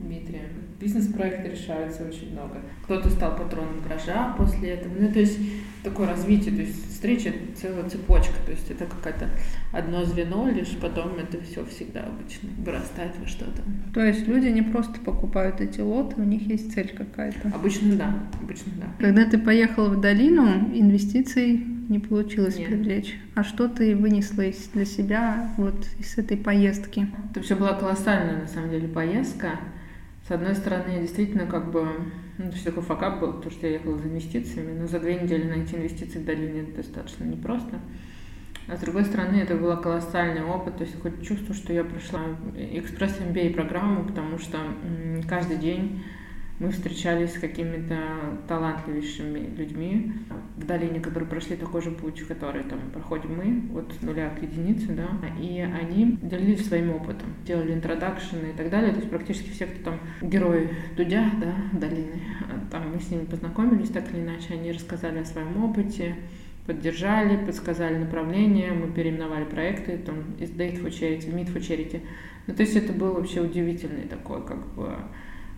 Дмитрием. 0.00 0.44
Бизнес-проекты 0.80 1.50
решаются 1.50 2.04
очень 2.04 2.32
много. 2.32 2.56
Кто-то 2.84 3.10
стал 3.10 3.36
патроном 3.36 3.80
гаража 3.82 4.34
после 4.38 4.70
этого. 4.70 4.92
Ну, 4.98 5.12
то 5.12 5.20
есть 5.20 5.38
такое 5.82 6.08
развитие, 6.08 6.54
то 6.54 6.62
есть 6.62 6.90
встреча 6.90 7.32
целая 7.54 7.88
цепочка, 7.88 8.34
то 8.44 8.52
есть 8.52 8.70
это 8.70 8.86
какое-то 8.86 9.28
одно 9.72 10.04
звено, 10.04 10.48
лишь 10.50 10.76
потом 10.80 11.16
это 11.18 11.42
все 11.42 11.64
всегда 11.66 12.04
обычно 12.04 12.48
вырастает 12.58 13.12
во 13.18 13.26
что-то. 13.26 13.62
То 13.92 14.04
есть 14.04 14.26
люди 14.26 14.48
не 14.48 14.62
просто 14.62 15.00
покупают 15.00 15.60
эти 15.60 15.80
лоты, 15.80 16.20
у 16.20 16.24
них 16.24 16.42
есть 16.42 16.72
цель 16.72 16.92
какая-то? 16.96 17.48
Обычно 17.54 17.96
да, 17.96 18.14
обычно 18.40 18.72
да. 18.76 18.86
Когда 18.98 19.24
ты 19.24 19.38
поехала 19.38 19.88
в 19.90 20.00
долину, 20.00 20.70
инвестиций 20.74 21.64
не 21.90 21.98
получилось 21.98 22.56
Нет. 22.56 22.68
привлечь. 22.68 23.18
А 23.34 23.42
что 23.42 23.68
ты 23.68 23.96
вынесла 23.96 24.42
из, 24.42 24.68
для 24.68 24.84
себя 24.84 25.50
вот 25.56 25.86
из 25.98 26.16
этой 26.18 26.36
поездки? 26.36 27.08
Это 27.30 27.42
все 27.42 27.56
была 27.56 27.74
колоссальная 27.74 28.42
на 28.42 28.46
самом 28.46 28.70
деле 28.70 28.88
поездка. 28.88 29.58
С 30.30 30.32
одной 30.32 30.54
стороны, 30.54 31.00
действительно, 31.00 31.44
как 31.44 31.72
бы, 31.72 31.88
ну, 32.38 32.50
то 32.50 32.52
есть 32.52 32.64
такой 32.64 32.84
факап 32.84 33.18
был, 33.18 33.32
потому 33.32 33.50
что 33.50 33.66
я 33.66 33.72
ехала 33.72 33.98
за 33.98 34.06
инвестициями, 34.06 34.78
но 34.78 34.86
за 34.86 35.00
две 35.00 35.16
недели 35.16 35.42
найти 35.42 35.74
инвестиции 35.74 36.20
в 36.20 36.24
долине 36.24 36.62
достаточно 36.62 37.24
непросто. 37.24 37.80
А 38.68 38.76
с 38.76 38.80
другой 38.80 39.06
стороны, 39.06 39.38
это 39.38 39.56
был 39.56 39.76
колоссальный 39.78 40.44
опыт, 40.44 40.76
то 40.76 40.84
есть 40.84 40.94
я 40.94 41.00
хоть 41.00 41.26
чувствую, 41.26 41.56
что 41.56 41.72
я 41.72 41.82
прошла 41.82 42.20
экспресс-MBA 42.54 43.54
программу, 43.54 44.04
потому 44.04 44.38
что 44.38 44.58
каждый 45.28 45.56
день 45.56 46.04
мы 46.60 46.70
встречались 46.70 47.34
с 47.34 47.38
какими-то 47.38 47.96
талантливейшими 48.46 49.56
людьми 49.56 50.12
в 50.56 50.66
долине, 50.66 51.00
которые 51.00 51.28
прошли 51.28 51.56
такой 51.56 51.80
же 51.80 51.90
путь, 51.90 52.20
который 52.20 52.62
там 52.64 52.78
проходим 52.92 53.36
мы, 53.36 53.80
от 53.80 54.02
нуля 54.02 54.28
к 54.28 54.42
единице, 54.42 54.92
да, 54.92 55.08
и 55.40 55.60
они 55.60 56.18
делились 56.22 56.66
своим 56.66 56.90
опытом, 56.90 57.30
делали 57.46 57.72
интродакшены 57.72 58.50
и 58.50 58.52
так 58.52 58.68
далее, 58.68 58.92
то 58.92 58.98
есть 58.98 59.10
практически 59.10 59.48
все, 59.50 59.66
кто 59.66 59.90
там 59.90 60.00
герои 60.20 60.68
Дудя, 60.96 61.30
да, 61.40 61.54
долины, 61.78 62.20
там 62.70 62.92
мы 62.92 63.00
с 63.00 63.10
ними 63.10 63.24
познакомились 63.24 63.88
так 63.88 64.12
или 64.12 64.20
иначе, 64.20 64.52
они 64.52 64.70
рассказали 64.70 65.18
о 65.18 65.24
своем 65.24 65.64
опыте, 65.64 66.14
поддержали, 66.66 67.42
подсказали 67.42 67.96
направление, 67.96 68.72
мы 68.72 68.92
переименовали 68.92 69.44
проекты, 69.44 69.96
там, 69.96 70.34
из 70.38 70.50
Date 70.50 70.82
for 70.82 70.90
Charity 70.90 71.30
в 71.30 71.34
Meet 71.34 71.54
for 71.54 71.60
Charity. 71.60 72.02
Ну, 72.46 72.54
то 72.54 72.62
есть 72.62 72.76
это 72.76 72.92
был 72.92 73.14
вообще 73.14 73.40
удивительный 73.40 74.04
такой, 74.04 74.44
как 74.44 74.74
бы, 74.74 74.94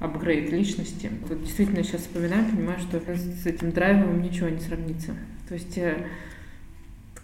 апгрейд 0.02 0.50
личности. 0.50 1.11
Вот 1.28 1.42
действительно 1.42 1.82
сейчас 1.85 2.02
вспоминаю, 2.02 2.44
понимаю, 2.50 2.78
что 2.80 3.00
с 3.00 3.47
этим 3.47 3.71
драйвом 3.71 4.21
ничего 4.21 4.49
не 4.49 4.59
сравнится. 4.59 5.12
То 5.49 5.54
есть 5.54 5.78
э, 5.78 6.06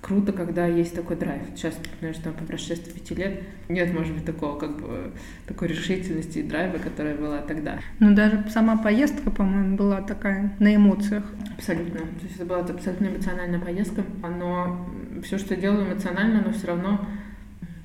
круто, 0.01 0.33
когда 0.33 0.67
есть 0.67 0.95
такой 0.95 1.17
драйв. 1.17 1.43
Сейчас, 1.55 1.75
например, 1.77 2.15
что 2.15 2.31
по 2.31 2.45
прошествии 2.45 2.93
пяти 2.93 3.15
лет 3.15 3.43
нет, 3.69 3.93
может 3.93 4.15
быть, 4.15 4.25
такого 4.25 4.59
как 4.59 4.81
бы 4.81 5.13
такой 5.47 5.69
решительности 5.69 6.39
и 6.39 6.43
драйва, 6.43 6.79
которая 6.79 7.17
была 7.17 7.39
тогда. 7.39 7.81
Ну, 7.99 8.15
даже 8.15 8.45
сама 8.51 8.77
поездка, 8.77 9.31
по-моему, 9.31 9.77
была 9.77 10.01
такая 10.01 10.55
на 10.61 10.75
эмоциях. 10.75 11.25
Абсолютно. 11.57 12.01
То 12.01 12.25
есть 12.25 12.37
это 12.37 12.45
была 12.45 12.61
абсолютно 12.61 13.07
эмоциональная 13.07 13.61
поездка, 13.61 14.05
но 14.23 14.89
все, 15.25 15.39
что 15.39 15.55
я 15.55 15.61
делаю 15.61 15.87
эмоционально, 15.87 16.43
но 16.47 16.53
все 16.53 16.69
равно 16.69 17.07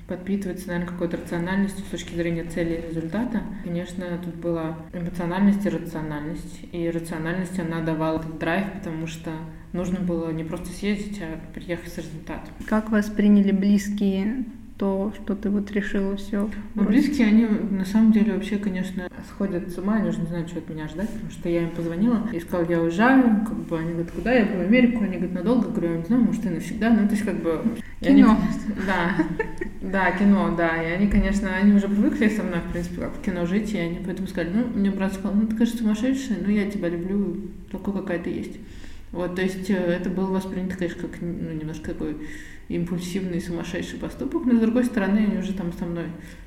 подпитывается, 0.06 0.68
наверное, 0.68 0.88
какой-то 0.88 1.16
рациональностью 1.16 1.84
с 1.84 1.88
точки 1.88 2.14
зрения 2.14 2.44
цели 2.44 2.74
и 2.74 2.88
результата. 2.88 3.42
Конечно, 3.62 4.04
тут 4.22 4.34
была 4.34 4.78
эмоциональность 4.92 5.64
и 5.64 5.68
рациональность. 5.68 6.60
И 6.72 6.90
рациональность, 6.90 7.58
она 7.58 7.80
давала 7.80 8.20
этот 8.20 8.38
драйв, 8.38 8.66
потому 8.78 9.06
что 9.06 9.30
нужно 9.72 10.00
было 10.00 10.30
не 10.30 10.44
просто 10.44 10.68
съездить, 10.68 11.20
а 11.22 11.40
приехать 11.54 11.92
с 11.92 11.98
результатом. 11.98 12.52
Как 12.66 12.90
восприняли 12.90 13.52
близкие 13.52 14.44
то, 14.78 15.12
что 15.14 15.36
ты 15.36 15.50
вот 15.50 15.70
решила 15.70 16.16
все. 16.16 16.50
Ну, 16.74 16.84
близкие, 16.84 17.28
они 17.28 17.46
на 17.46 17.84
самом 17.84 18.12
деле 18.12 18.32
вообще, 18.32 18.58
конечно, 18.58 19.08
сходят 19.28 19.70
с 19.70 19.78
ума, 19.78 19.94
они 19.94 20.08
уже 20.08 20.20
не 20.20 20.26
знают, 20.26 20.48
что 20.48 20.58
от 20.58 20.68
меня 20.68 20.88
ждать, 20.88 21.08
потому 21.10 21.30
что 21.30 21.48
я 21.48 21.62
им 21.62 21.70
позвонила 21.70 22.28
и 22.32 22.40
сказала, 22.40 22.68
я 22.68 22.80
уезжаю, 22.80 23.22
как 23.46 23.56
бы 23.56 23.78
они 23.78 23.92
говорят, 23.92 24.10
куда 24.10 24.32
я 24.32 24.44
в 24.44 24.60
Америку, 24.60 25.04
они 25.04 25.16
говорят, 25.16 25.32
надолго, 25.32 25.68
говорю, 25.68 25.92
я 25.92 25.98
не 25.98 26.04
знаю, 26.04 26.22
может 26.24 26.44
и 26.44 26.48
навсегда, 26.48 26.90
ну 26.90 27.06
то 27.06 27.14
есть 27.14 27.24
как 27.24 27.36
бы... 27.36 27.62
Кино. 28.00 28.30
Они, 28.30 28.84
да, 28.86 29.16
да, 29.92 30.12
кино, 30.12 30.54
да, 30.56 30.82
и 30.82 30.92
они, 30.92 31.08
конечно, 31.08 31.54
они 31.54 31.74
уже 31.74 31.88
привыкли 31.88 32.28
со 32.28 32.42
мной, 32.42 32.60
в 32.60 32.72
принципе, 32.72 33.02
как 33.02 33.16
в 33.16 33.22
кино 33.22 33.44
жить, 33.44 33.72
и 33.74 33.78
они 33.78 34.00
поэтому 34.04 34.26
сказали, 34.28 34.52
ну, 34.54 34.64
мне 34.66 34.90
брат 34.90 35.12
сказал, 35.12 35.34
ну 35.34 35.46
ты, 35.46 35.56
конечно, 35.56 35.78
сумасшедшая, 35.78 36.38
но 36.44 36.50
я 36.50 36.70
тебя 36.70 36.88
люблю, 36.88 37.36
такой, 37.70 37.92
какая 37.92 38.18
ты 38.18 38.30
есть. 38.30 38.58
Вот, 39.12 39.36
то 39.36 39.42
есть 39.42 39.68
э, 39.70 39.74
это 39.74 40.10
было 40.10 40.26
воспринято, 40.26 40.76
конечно, 40.76 41.02
как 41.02 41.20
ну, 41.20 41.52
немножко 41.52 41.92
такой 41.92 42.16
импульсивный, 42.68 43.40
сумасшедший 43.40 43.98
поступок, 43.98 44.44
но 44.46 44.56
с 44.56 44.60
другой 44.60 44.84
стороны, 44.84 45.18
они 45.18 45.38
уже 45.38 45.52
там 45.52 45.72
со 45.72 45.84
мной 45.84 46.06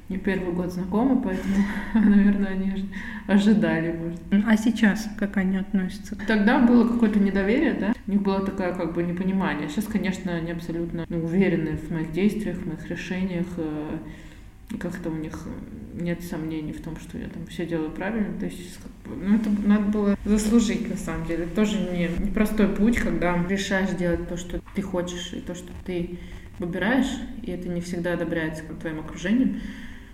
не 0.09 0.17
первый 0.17 0.53
год 0.53 0.71
знакомы, 0.71 1.21
поэтому, 1.21 1.55
наверное, 1.93 2.51
они 2.51 2.89
ожидали, 3.27 3.91
может. 3.91 4.45
А 4.47 4.55
сейчас 4.55 5.09
как 5.19 5.38
они 5.38 5.57
относятся? 5.57 6.17
Тогда 6.27 6.59
было 6.59 6.88
какое-то 6.88 7.19
недоверие, 7.19 7.74
да? 7.74 7.93
У 8.07 8.12
них 8.12 8.21
было 8.21 8.45
такое 8.45 8.74
как 8.74 8.93
бы 8.93 9.03
непонимание. 9.03 9.67
Сейчас, 9.67 9.86
конечно, 9.86 10.33
они 10.33 10.51
абсолютно 10.51 11.05
ну, 11.09 11.24
уверены 11.24 11.77
в 11.77 11.91
моих 11.91 12.12
действиях, 12.12 12.57
в 12.57 12.67
моих 12.67 12.89
решениях, 12.89 13.47
э, 13.57 13.97
как-то 14.75 15.09
у 15.09 15.15
них 15.15 15.39
нет 15.93 16.24
сомнений 16.24 16.74
в 16.74 16.81
том, 16.81 16.97
что 16.97 17.17
я 17.17 17.27
там 17.27 17.45
все 17.47 17.65
делаю 17.65 17.89
правильно. 17.91 18.38
То 18.38 18.45
есть, 18.45 18.79
ну, 19.05 19.36
это 19.36 19.50
надо 19.65 19.86
было 19.86 20.17
заслужить, 20.25 20.89
на 20.89 20.97
самом 20.97 21.25
деле. 21.25 21.45
Это 21.45 21.55
тоже 21.55 21.79
не, 21.79 22.09
не 22.24 22.31
простой 22.31 22.67
путь, 22.67 22.97
когда 22.97 23.41
решаешь 23.47 23.91
делать 23.91 24.27
то, 24.27 24.38
что 24.38 24.62
ты 24.75 24.81
хочешь, 24.81 25.33
и 25.33 25.39
то, 25.39 25.55
что 25.55 25.71
ты 25.86 26.19
выбираешь, 26.59 27.12
и 27.43 27.51
это 27.51 27.69
не 27.69 27.81
всегда 27.81 28.13
одобряется 28.13 28.63
твоим 28.79 29.00
окружением. 29.00 29.62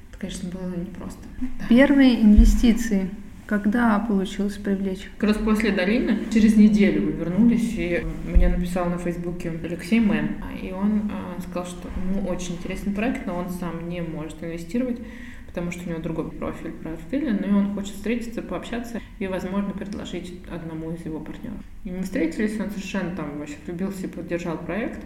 Это, 0.09 0.19
конечно, 0.19 0.49
было 0.49 0.69
непросто. 0.75 1.23
Первые 1.69 2.21
инвестиции 2.21 3.09
Когда 3.45 3.99
получилось 3.99 4.55
привлечь? 4.55 5.09
Как 5.17 5.31
раз 5.31 5.37
после 5.37 5.71
долины, 5.71 6.19
через 6.33 6.55
неделю 6.55 7.01
мы 7.01 7.11
вернулись, 7.11 7.73
и 7.75 8.05
мне 8.25 8.47
написал 8.47 8.89
на 8.89 8.97
Фейсбуке 8.97 9.51
Алексей 9.63 9.99
Мэн, 9.99 10.37
и 10.61 10.71
он 10.71 11.11
э, 11.11 11.41
сказал, 11.41 11.65
что 11.65 11.89
ему 11.89 12.27
очень 12.29 12.55
интересный 12.55 12.93
проект, 12.93 13.25
но 13.25 13.35
он 13.35 13.49
сам 13.49 13.89
не 13.89 14.01
может 14.01 14.41
инвестировать, 14.41 14.99
потому 15.47 15.71
что 15.71 15.85
у 15.85 15.89
него 15.89 16.01
другой 16.01 16.31
профиль 16.31 16.71
портфеля, 16.71 17.37
но 17.39 17.47
и 17.47 17.51
он 17.51 17.75
хочет 17.75 17.95
встретиться, 17.95 18.41
пообщаться 18.41 19.01
и, 19.19 19.27
возможно, 19.27 19.71
предложить 19.71 20.39
одному 20.49 20.91
из 20.91 21.05
его 21.05 21.19
партнеров. 21.19 21.59
И 21.83 21.91
мы 21.91 22.01
встретились, 22.03 22.59
он 22.59 22.71
совершенно 22.71 23.13
там 23.15 23.39
вообще 23.39 23.55
влюбился 23.65 24.07
и 24.07 24.09
поддержал 24.09 24.57
проект, 24.57 25.01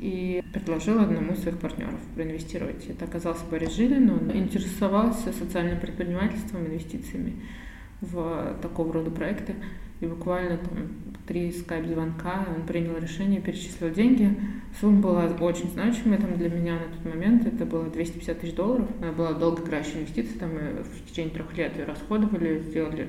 и 0.00 0.42
предложил 0.54 0.98
одному 0.98 1.34
из 1.34 1.42
своих 1.42 1.58
партнеров 1.58 2.00
проинвестировать. 2.14 2.86
Это 2.86 3.04
оказался 3.04 3.44
Борис 3.50 3.76
Жилин, 3.76 4.10
он 4.10 4.34
интересовался 4.34 5.30
социальным 5.32 5.78
предпринимательством, 5.78 6.66
инвестициями 6.66 7.34
в 8.00 8.56
такого 8.62 8.94
рода 8.94 9.10
проекты. 9.10 9.56
И 10.00 10.06
буквально 10.06 10.56
там 10.56 10.88
три 11.26 11.52
скайп-звонка 11.52 12.46
он 12.56 12.66
принял 12.66 12.96
решение, 12.96 13.42
перечислил 13.42 13.90
деньги. 13.90 14.34
Сумма 14.80 15.02
была 15.02 15.26
очень 15.26 15.70
значимая 15.70 16.18
там 16.18 16.38
для 16.38 16.48
меня 16.48 16.76
на 16.76 16.96
тот 16.96 17.04
момент. 17.04 17.46
Это 17.46 17.66
было 17.66 17.84
250 17.90 18.40
тысяч 18.40 18.54
долларов. 18.54 18.88
Она 19.02 19.12
была 19.12 19.34
долгоиграющая 19.34 20.00
инвестиция. 20.00 20.38
Там 20.38 20.52
в 20.52 21.10
течение 21.10 21.34
трех 21.34 21.54
лет 21.58 21.76
ее 21.76 21.84
расходовали, 21.84 22.60
сделали 22.60 23.08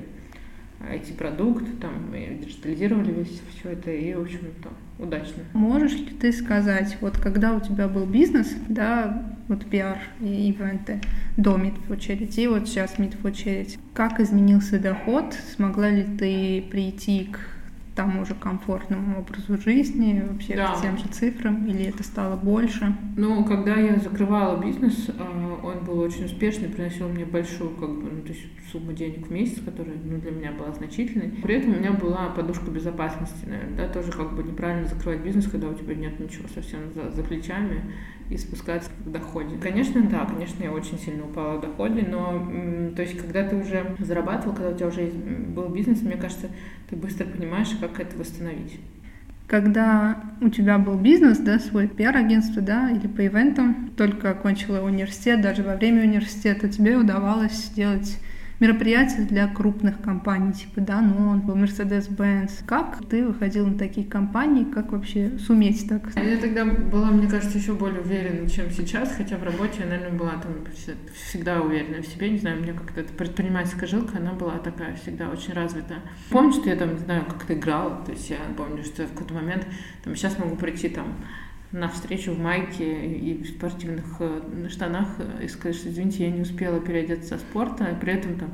IT-продукт, 0.90 1.64
там, 1.80 2.14
и 2.14 2.38
диджитализировали 2.42 3.12
весь 3.12 3.40
все 3.54 3.70
это, 3.70 3.90
и, 3.90 4.14
в 4.14 4.22
общем, 4.22 4.40
то 4.62 4.70
удачно. 5.02 5.42
Можешь 5.52 5.94
ли 5.94 6.10
ты 6.20 6.32
сказать, 6.32 6.96
вот 7.00 7.18
когда 7.18 7.54
у 7.54 7.60
тебя 7.60 7.88
был 7.88 8.06
бизнес, 8.06 8.54
да, 8.68 9.34
вот 9.48 9.64
пиар 9.66 9.98
и 10.20 10.48
ивенты 10.48 11.00
до 11.36 11.56
Meet 11.56 11.88
Charity, 11.88 12.44
и 12.44 12.46
вот 12.46 12.68
сейчас 12.68 12.96
Meet 12.98 13.20
Charity, 13.22 13.78
как 13.94 14.20
изменился 14.20 14.78
доход? 14.78 15.34
Смогла 15.54 15.90
ли 15.90 16.04
ты 16.18 16.64
прийти 16.70 17.24
к 17.32 17.38
тому 17.94 18.24
же 18.24 18.34
комфортному 18.34 19.20
образу 19.20 19.60
жизни, 19.60 20.24
вообще 20.26 20.56
да. 20.56 20.74
к 20.74 20.80
тем 20.80 20.96
же 20.96 21.04
цифрам, 21.08 21.66
или 21.66 21.84
это 21.84 22.02
стало 22.02 22.36
больше? 22.36 22.96
Ну, 23.16 23.44
когда 23.44 23.74
я 23.76 23.98
закрывала 23.98 24.62
бизнес, 24.62 25.10
а, 25.18 25.60
он 25.62 25.84
был 25.84 25.98
очень 26.00 26.24
успешный, 26.24 26.68
приносил 26.68 27.08
мне 27.08 27.24
большую, 27.24 27.70
как 27.70 27.90
бы, 27.90 28.10
ну, 28.10 28.22
то 28.22 28.28
есть 28.28 28.46
сумму 28.70 28.92
денег 28.92 29.26
в 29.26 29.30
месяц, 29.30 29.60
которая 29.62 29.96
ну, 30.02 30.18
для 30.18 30.30
меня 30.30 30.52
была 30.52 30.72
значительной. 30.72 31.28
При 31.42 31.56
этом 31.56 31.74
у 31.74 31.78
меня 31.78 31.92
была 31.92 32.28
подушка 32.30 32.70
безопасности, 32.70 33.44
наверное, 33.44 33.76
да, 33.76 33.88
тоже 33.88 34.10
как 34.12 34.34
бы 34.34 34.42
неправильно 34.42 34.88
закрывать 34.88 35.20
бизнес, 35.20 35.46
когда 35.46 35.68
у 35.68 35.74
тебя 35.74 35.94
нет 35.94 36.18
ничего 36.18 36.48
совсем 36.48 36.80
за, 36.94 37.10
за 37.10 37.22
плечами 37.22 37.82
и 38.30 38.36
спускаться 38.38 38.90
в 39.04 39.10
доходе. 39.10 39.56
Конечно, 39.60 40.00
да, 40.02 40.24
конечно, 40.24 40.62
я 40.62 40.72
очень 40.72 40.98
сильно 40.98 41.24
упала 41.24 41.58
в 41.58 41.60
доходе, 41.60 42.06
но 42.08 42.92
то 42.96 43.02
есть, 43.02 43.18
когда 43.18 43.46
ты 43.46 43.56
уже 43.56 43.94
зарабатывал, 43.98 44.54
когда 44.54 44.70
у 44.70 44.74
тебя 44.74 44.86
уже 44.86 45.06
был 45.06 45.68
бизнес, 45.68 46.00
мне 46.00 46.16
кажется, 46.16 46.48
ты 46.92 46.96
быстро 46.96 47.24
понимаешь, 47.24 47.70
как 47.80 47.98
это 48.00 48.18
восстановить. 48.18 48.78
Когда 49.46 50.22
у 50.42 50.50
тебя 50.50 50.76
был 50.76 50.98
бизнес, 50.98 51.38
да, 51.38 51.58
свой 51.58 51.88
пиар-агентство, 51.88 52.60
да, 52.60 52.90
или 52.90 53.06
по 53.06 53.26
ивентам, 53.26 53.90
только 53.96 54.30
окончила 54.30 54.84
университет, 54.84 55.40
даже 55.40 55.62
во 55.62 55.74
время 55.74 56.02
университета 56.02 56.68
тебе 56.68 56.98
удавалось 56.98 57.52
сделать 57.52 58.18
мероприятия 58.62 59.22
для 59.22 59.48
крупных 59.48 60.00
компаний, 60.00 60.52
типа 60.52 60.78
Danone, 60.78 61.44
Mercedes-Benz. 61.44 62.62
Как 62.64 63.04
ты 63.10 63.26
выходил 63.26 63.66
на 63.66 63.76
такие 63.76 64.06
компании, 64.06 64.62
как 64.62 64.92
вообще 64.92 65.36
суметь 65.36 65.88
так? 65.88 66.02
Я 66.14 66.36
тогда 66.36 66.64
была, 66.64 67.10
мне 67.10 67.26
кажется, 67.26 67.58
еще 67.58 67.72
более 67.74 68.00
уверена, 68.00 68.48
чем 68.48 68.70
сейчас, 68.70 69.16
хотя 69.16 69.36
в 69.36 69.42
работе 69.42 69.80
я, 69.80 69.86
наверное, 69.86 70.16
была 70.16 70.34
там 70.34 70.52
всегда 71.12 71.60
уверена 71.60 72.02
в 72.02 72.06
себе, 72.06 72.30
не 72.30 72.38
знаю, 72.38 72.60
у 72.60 72.62
меня 72.62 72.74
как-то 72.74 73.00
эта 73.00 73.12
предпринимательская 73.12 73.88
жилка, 73.88 74.18
она 74.18 74.32
была 74.32 74.58
такая 74.58 74.94
всегда 74.94 75.28
очень 75.28 75.54
развита. 75.54 75.96
Помню, 76.30 76.52
что 76.52 76.70
я 76.70 76.76
там, 76.76 76.92
не 76.94 77.00
знаю, 77.00 77.24
как-то 77.24 77.54
играла, 77.54 78.04
то 78.06 78.12
есть 78.12 78.30
я 78.30 78.36
помню, 78.56 78.84
что 78.84 79.02
в 79.02 79.10
какой-то 79.10 79.34
момент, 79.34 79.66
там, 80.04 80.14
сейчас 80.14 80.38
могу 80.38 80.54
прийти 80.54 80.88
там 80.88 81.16
на 81.72 81.88
встречу 81.88 82.32
в 82.32 82.38
майке 82.38 83.06
и 83.06 83.42
в 83.42 83.48
спортивных 83.48 84.04
э, 84.20 84.68
штанах 84.68 85.08
и 85.42 85.48
сказать, 85.48 85.76
что, 85.76 85.88
извините, 85.88 86.24
я 86.24 86.30
не 86.30 86.42
успела 86.42 86.80
переодеться 86.80 87.30
со 87.30 87.38
спорта, 87.38 87.84
и 87.84 87.98
при 87.98 88.12
этом 88.12 88.38
там, 88.38 88.52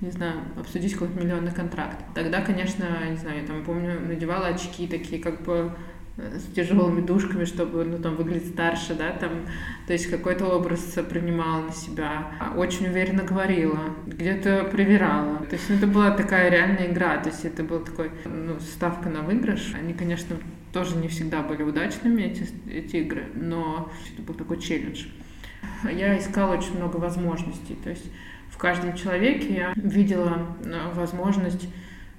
не 0.00 0.10
знаю, 0.10 0.34
обсудить 0.58 0.92
какой-то 0.92 1.18
миллионный 1.18 1.50
контракт. 1.50 1.96
Тогда, 2.14 2.40
конечно, 2.42 2.86
не 3.10 3.16
знаю, 3.16 3.40
я 3.40 3.46
там 3.46 3.64
помню, 3.64 4.00
надевала 4.00 4.46
очки 4.46 4.86
такие 4.86 5.20
как 5.20 5.42
бы 5.42 5.72
э, 6.16 6.38
с 6.38 6.54
тяжелыми 6.54 7.00
душками, 7.00 7.44
чтобы, 7.44 7.84
ну, 7.84 7.98
там, 7.98 8.14
выглядеть 8.14 8.50
старше, 8.50 8.94
да, 8.94 9.10
там, 9.10 9.30
то 9.88 9.92
есть 9.92 10.08
какой-то 10.08 10.46
образ 10.46 10.96
принимала 11.10 11.62
на 11.62 11.72
себя, 11.72 12.30
очень 12.56 12.86
уверенно 12.86 13.24
говорила, 13.24 13.80
где-то 14.06 14.68
проверяла, 14.70 15.38
то 15.38 15.56
есть 15.56 15.68
ну, 15.68 15.74
это 15.74 15.88
была 15.88 16.12
такая 16.12 16.48
реальная 16.50 16.86
игра, 16.86 17.18
то 17.18 17.30
есть 17.30 17.44
это 17.44 17.64
был 17.64 17.80
такой, 17.80 18.12
ну, 18.26 18.60
ставка 18.60 19.08
на 19.08 19.22
выигрыш, 19.22 19.74
они, 19.74 19.92
конечно, 19.92 20.36
тоже 20.72 20.96
не 20.96 21.08
всегда 21.08 21.42
были 21.42 21.62
удачными, 21.62 22.22
эти, 22.22 22.48
эти 22.70 22.96
игры, 22.96 23.26
но 23.34 23.90
это 24.12 24.22
был 24.22 24.34
такой 24.34 24.60
челлендж. 24.60 25.06
Я 25.84 26.18
искала 26.18 26.56
очень 26.56 26.76
много 26.76 26.96
возможностей, 26.96 27.76
то 27.82 27.90
есть 27.90 28.06
в 28.50 28.58
каждом 28.58 28.94
человеке 28.94 29.54
я 29.54 29.72
видела 29.76 30.56
э, 30.64 30.92
возможность 30.94 31.68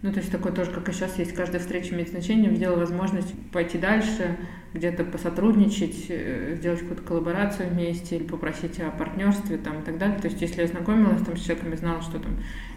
ну, 0.02 0.12
то 0.12 0.20
есть 0.20 0.32
такое 0.32 0.52
тоже, 0.52 0.72
как 0.72 0.90
и 0.90 0.94
сейчас 0.94 1.20
есть, 1.20 1.34
каждая 1.34 1.62
встреча 1.62 1.94
имеет 1.94 2.10
значение, 2.10 2.50
видела 2.50 2.76
возможность 2.76 3.34
пойти 3.52 3.78
дальше, 3.78 4.36
где-то 4.74 5.04
посотрудничать, 5.04 6.06
э, 6.10 6.56
сделать 6.58 6.80
какую-то 6.80 7.04
коллаборацию 7.04 7.70
вместе 7.70 8.16
или 8.16 8.24
попросить 8.24 8.80
о 8.80 8.90
партнерстве 8.90 9.58
там, 9.58 9.82
и 9.82 9.84
так 9.84 10.00
далее. 10.00 10.18
То 10.18 10.28
есть 10.28 10.42
если 10.42 10.62
я 10.62 10.68
знакомилась 10.68 11.22
там, 11.22 11.38
с 11.38 11.42
человеком 11.42 11.74
и 11.74 11.78
знала, 11.78 12.02
что 12.02 12.18
там 12.18 12.32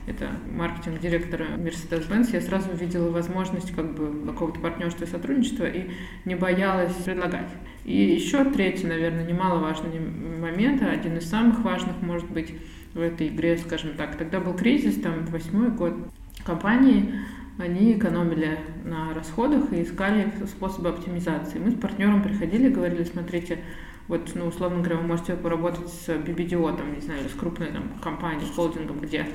это 0.06 0.28
маркетинг-директора 0.52 1.46
Mercedes-Benz, 1.56 2.30
я 2.32 2.42
сразу 2.42 2.72
увидела 2.72 3.10
возможность 3.10 3.74
как 3.74 3.94
бы 3.94 4.26
какого-то 4.26 4.60
партнерства 4.60 5.04
и 5.04 5.08
сотрудничества 5.08 5.64
и 5.64 5.90
не 6.26 6.34
боялась 6.34 6.92
предлагать. 6.92 7.48
И 7.86 7.96
еще 7.96 8.44
третий, 8.44 8.86
наверное, 8.86 9.24
немаловажный 9.24 9.98
момент, 10.40 10.82
один 10.82 11.16
из 11.16 11.28
самых 11.30 11.60
важных, 11.60 12.02
может 12.02 12.30
быть, 12.30 12.54
в 12.92 13.00
этой 13.00 13.28
игре, 13.28 13.56
скажем 13.56 13.94
так. 13.96 14.16
Тогда 14.16 14.40
был 14.40 14.54
кризис, 14.54 15.00
там, 15.00 15.24
восьмой 15.26 15.70
год, 15.70 15.94
компании, 16.44 17.14
они 17.58 17.94
экономили 17.94 18.58
на 18.84 19.14
расходах 19.14 19.72
и 19.72 19.82
искали 19.82 20.32
способы 20.46 20.88
оптимизации. 20.88 21.58
Мы 21.58 21.70
с 21.70 21.74
партнером 21.74 22.22
приходили 22.22 22.68
говорили, 22.68 23.04
смотрите, 23.04 23.60
вот, 24.08 24.32
ну, 24.34 24.46
условно 24.46 24.78
говоря, 24.78 24.96
вы 24.96 25.06
можете 25.06 25.34
поработать 25.34 25.88
с 25.88 26.08
BBDO, 26.08 26.76
там, 26.76 26.94
не 26.94 27.00
знаю, 27.00 27.20
с 27.28 27.38
крупной 27.38 27.68
там, 27.68 27.84
компанией, 28.02 28.50
холдингом, 28.54 29.00
где 29.00 29.26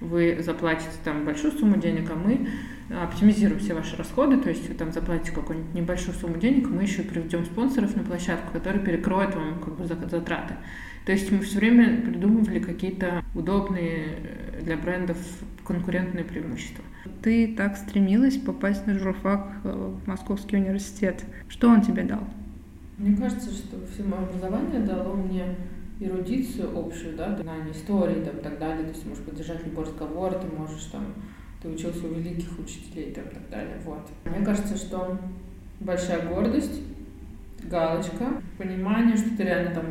вы 0.00 0.38
заплатите 0.40 0.90
там 1.04 1.24
большую 1.24 1.52
сумму 1.52 1.76
денег, 1.76 2.10
а 2.10 2.14
мы 2.14 2.48
оптимизируем 3.02 3.58
все 3.58 3.74
ваши 3.74 3.96
расходы, 3.96 4.36
то 4.38 4.48
есть 4.48 4.68
вы 4.68 4.74
там 4.74 4.92
заплатите 4.92 5.32
какую-нибудь 5.32 5.74
небольшую 5.74 6.14
сумму 6.14 6.36
денег, 6.36 6.68
мы 6.68 6.82
еще 6.82 7.02
приведем 7.02 7.44
спонсоров 7.44 7.96
на 7.96 8.04
площадку, 8.04 8.52
которые 8.52 8.84
перекроют 8.84 9.34
вам 9.34 9.58
как 9.60 9.76
бы 9.76 9.86
затраты. 9.86 10.54
То 11.04 11.12
есть 11.12 11.30
мы 11.30 11.38
все 11.40 11.58
время 11.58 12.00
придумывали 12.00 12.58
какие-то 12.58 13.24
удобные 13.34 14.18
э, 14.18 14.45
для 14.66 14.76
брендов 14.76 15.16
конкурентные 15.64 16.24
преимущества. 16.24 16.84
Ты 17.22 17.54
так 17.56 17.76
стремилась 17.76 18.36
попасть 18.36 18.84
на 18.86 18.98
журфак 18.98 19.48
э, 19.62 19.70
в 19.70 20.08
Московский 20.08 20.56
университет. 20.56 21.24
Что 21.48 21.68
он 21.68 21.82
тебе 21.82 22.02
дал? 22.02 22.24
Мне 22.98 23.16
кажется, 23.16 23.50
что 23.52 23.76
все 23.92 24.02
мое 24.02 24.22
образование 24.22 24.80
дало 24.80 25.14
мне 25.14 25.54
эрудицию 26.00 26.76
общую, 26.76 27.16
да, 27.16 27.38
знание 27.40 27.72
истории 27.72 28.24
там, 28.24 28.38
и 28.38 28.42
так 28.42 28.58
далее. 28.58 28.82
То 28.82 28.90
есть 28.90 29.06
можешь 29.06 29.24
поддержать 29.24 29.64
любой 29.64 29.84
разговор, 29.84 30.34
ты 30.34 30.48
можешь 30.56 30.84
там, 30.86 31.14
ты 31.62 31.68
учился 31.68 32.04
у 32.04 32.14
великих 32.14 32.58
учителей 32.58 33.12
там, 33.12 33.24
и 33.24 33.34
так 33.34 33.48
далее. 33.48 33.76
Вот. 33.84 34.02
Мне 34.24 34.44
кажется, 34.44 34.76
что 34.76 35.16
большая 35.78 36.26
гордость, 36.26 36.80
галочка, 37.62 38.42
понимание, 38.58 39.16
что 39.16 39.36
ты 39.36 39.44
реально 39.44 39.74
там 39.74 39.84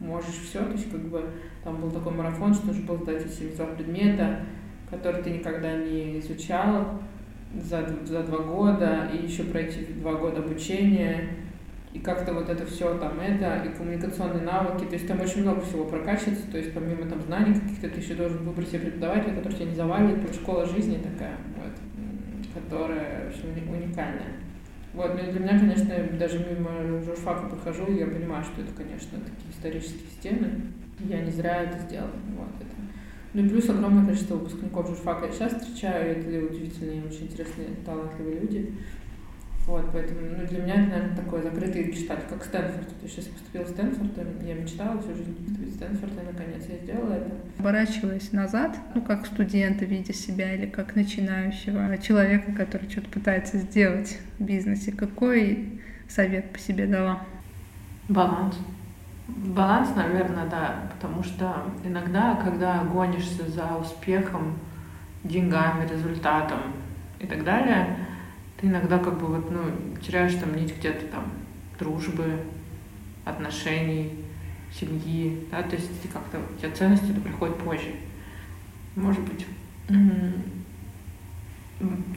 можешь 0.00 0.40
все, 0.48 0.60
то 0.60 0.72
есть 0.72 0.90
как 0.90 1.02
бы 1.02 1.22
там 1.62 1.80
был 1.80 1.90
такой 1.90 2.12
марафон, 2.12 2.54
что 2.54 2.68
нужно 2.68 2.86
было 2.86 2.98
сдать 2.98 3.24
эти 3.24 3.32
72 3.32 3.66
предмета, 3.66 4.40
который 4.90 5.22
ты 5.22 5.30
никогда 5.30 5.76
не 5.76 6.18
изучал 6.18 7.00
за, 7.54 7.86
за 8.04 8.22
два 8.24 8.38
года, 8.38 9.10
и 9.12 9.24
еще 9.24 9.44
пройти 9.44 9.84
два 9.94 10.14
года 10.14 10.38
обучения, 10.38 11.36
и 11.92 11.98
как-то 11.98 12.32
вот 12.32 12.48
это 12.48 12.64
все 12.66 12.96
там 12.98 13.18
это, 13.20 13.64
и 13.64 13.76
коммуникационные 13.76 14.42
навыки, 14.42 14.84
то 14.84 14.94
есть 14.94 15.06
там 15.06 15.20
очень 15.20 15.42
много 15.42 15.60
всего 15.60 15.84
прокачивается, 15.84 16.50
то 16.50 16.58
есть 16.58 16.72
помимо 16.72 17.06
там 17.06 17.20
знаний 17.22 17.54
каких-то 17.54 17.88
ты 17.88 18.00
еще 18.00 18.14
должен 18.14 18.38
выбрать 18.38 18.68
себе 18.68 18.80
преподавателя, 18.80 19.34
который 19.34 19.54
тебя 19.54 19.66
не 19.66 19.74
завалит, 19.74 20.22
вот 20.22 20.34
школа 20.34 20.66
жизни 20.66 20.98
такая, 20.98 21.36
вот, 21.56 22.62
которая 22.62 23.28
очень 23.28 23.68
уникальная. 23.68 24.36
Вот, 24.92 25.14
ну 25.14 25.20
и 25.20 25.30
для 25.30 25.40
меня, 25.40 25.58
конечно, 25.58 25.94
даже 26.18 26.38
мимо 26.38 27.00
журфака 27.02 27.46
прохожу, 27.48 27.92
я 27.92 28.06
понимаю, 28.06 28.44
что 28.44 28.60
это, 28.62 28.72
конечно, 28.72 29.18
такие 29.18 29.50
исторические 29.50 30.10
стены. 30.18 30.72
Я 30.98 31.20
не 31.22 31.30
зря 31.30 31.62
это 31.62 31.78
сделала. 31.78 32.10
Вот, 32.36 32.50
это 32.60 32.74
ну 33.32 33.44
и 33.44 33.48
плюс 33.48 33.68
огромное 33.68 34.04
количество 34.04 34.34
выпускников 34.34 34.88
журфака 34.88 35.26
я 35.26 35.32
сейчас 35.32 35.52
встречаю, 35.52 36.18
это 36.18 36.46
удивительные, 36.46 37.04
очень 37.04 37.26
интересные, 37.26 37.68
талантливые 37.86 38.40
люди. 38.40 38.74
Вот, 39.70 39.92
поэтому 39.92 40.20
ну, 40.36 40.44
для 40.48 40.62
меня 40.62 40.74
это, 40.74 40.90
наверное, 40.90 41.16
такой 41.16 41.42
закрытый 41.42 41.92
читатель, 41.92 42.24
как 42.28 42.42
Стэнфорд. 42.42 42.88
То 42.88 43.04
есть, 43.04 43.14
сейчас 43.14 43.26
я 43.26 43.32
поступила 43.32 43.62
в 43.62 43.68
Стэнфорд, 43.68 44.42
я 44.42 44.54
мечтала 44.54 45.00
всю 45.00 45.14
жизнь 45.14 45.36
поступить 45.36 45.72
в 45.72 45.76
Стэнфорд, 45.76 46.12
и 46.12 46.26
наконец 46.26 46.64
я 46.68 46.76
сделала 46.78 47.12
это. 47.12 47.30
Оборачиваясь 47.60 48.32
назад, 48.32 48.76
ну, 48.96 49.00
как 49.00 49.26
студента, 49.26 49.84
видя 49.84 50.12
себя, 50.12 50.56
или 50.56 50.66
как 50.66 50.96
начинающего 50.96 51.96
человека, 51.98 52.52
который 52.52 52.90
что-то 52.90 53.10
пытается 53.10 53.58
сделать 53.58 54.18
в 54.40 54.44
бизнесе, 54.44 54.90
какой 54.90 55.80
совет 56.08 56.52
по 56.52 56.58
себе 56.58 56.88
дала? 56.88 57.20
Баланс. 58.08 58.56
Баланс, 59.28 59.90
наверное, 59.94 60.48
да, 60.50 60.80
потому 60.92 61.22
что 61.22 61.64
иногда, 61.84 62.34
когда 62.42 62.82
гонишься 62.82 63.48
за 63.48 63.76
успехом, 63.76 64.58
деньгами, 65.22 65.86
результатом 65.88 66.58
и 67.20 67.26
так 67.28 67.44
далее, 67.44 67.96
ты 68.60 68.66
иногда 68.66 68.98
как 68.98 69.18
бы 69.18 69.26
вот, 69.26 69.50
ну, 69.50 69.62
теряешь 70.02 70.34
там 70.34 70.54
нить 70.54 70.76
где-то 70.76 71.06
там 71.06 71.32
дружбы, 71.78 72.44
отношений, 73.24 74.12
семьи, 74.72 75.46
да, 75.50 75.62
то 75.62 75.76
есть 75.76 75.88
как-то 76.12 76.38
у 76.38 76.58
тебя 76.58 76.70
ценности 76.70 77.10
это 77.10 77.20
приходит 77.20 77.56
позже. 77.58 77.94
Может 78.96 79.22
быть, 79.22 79.46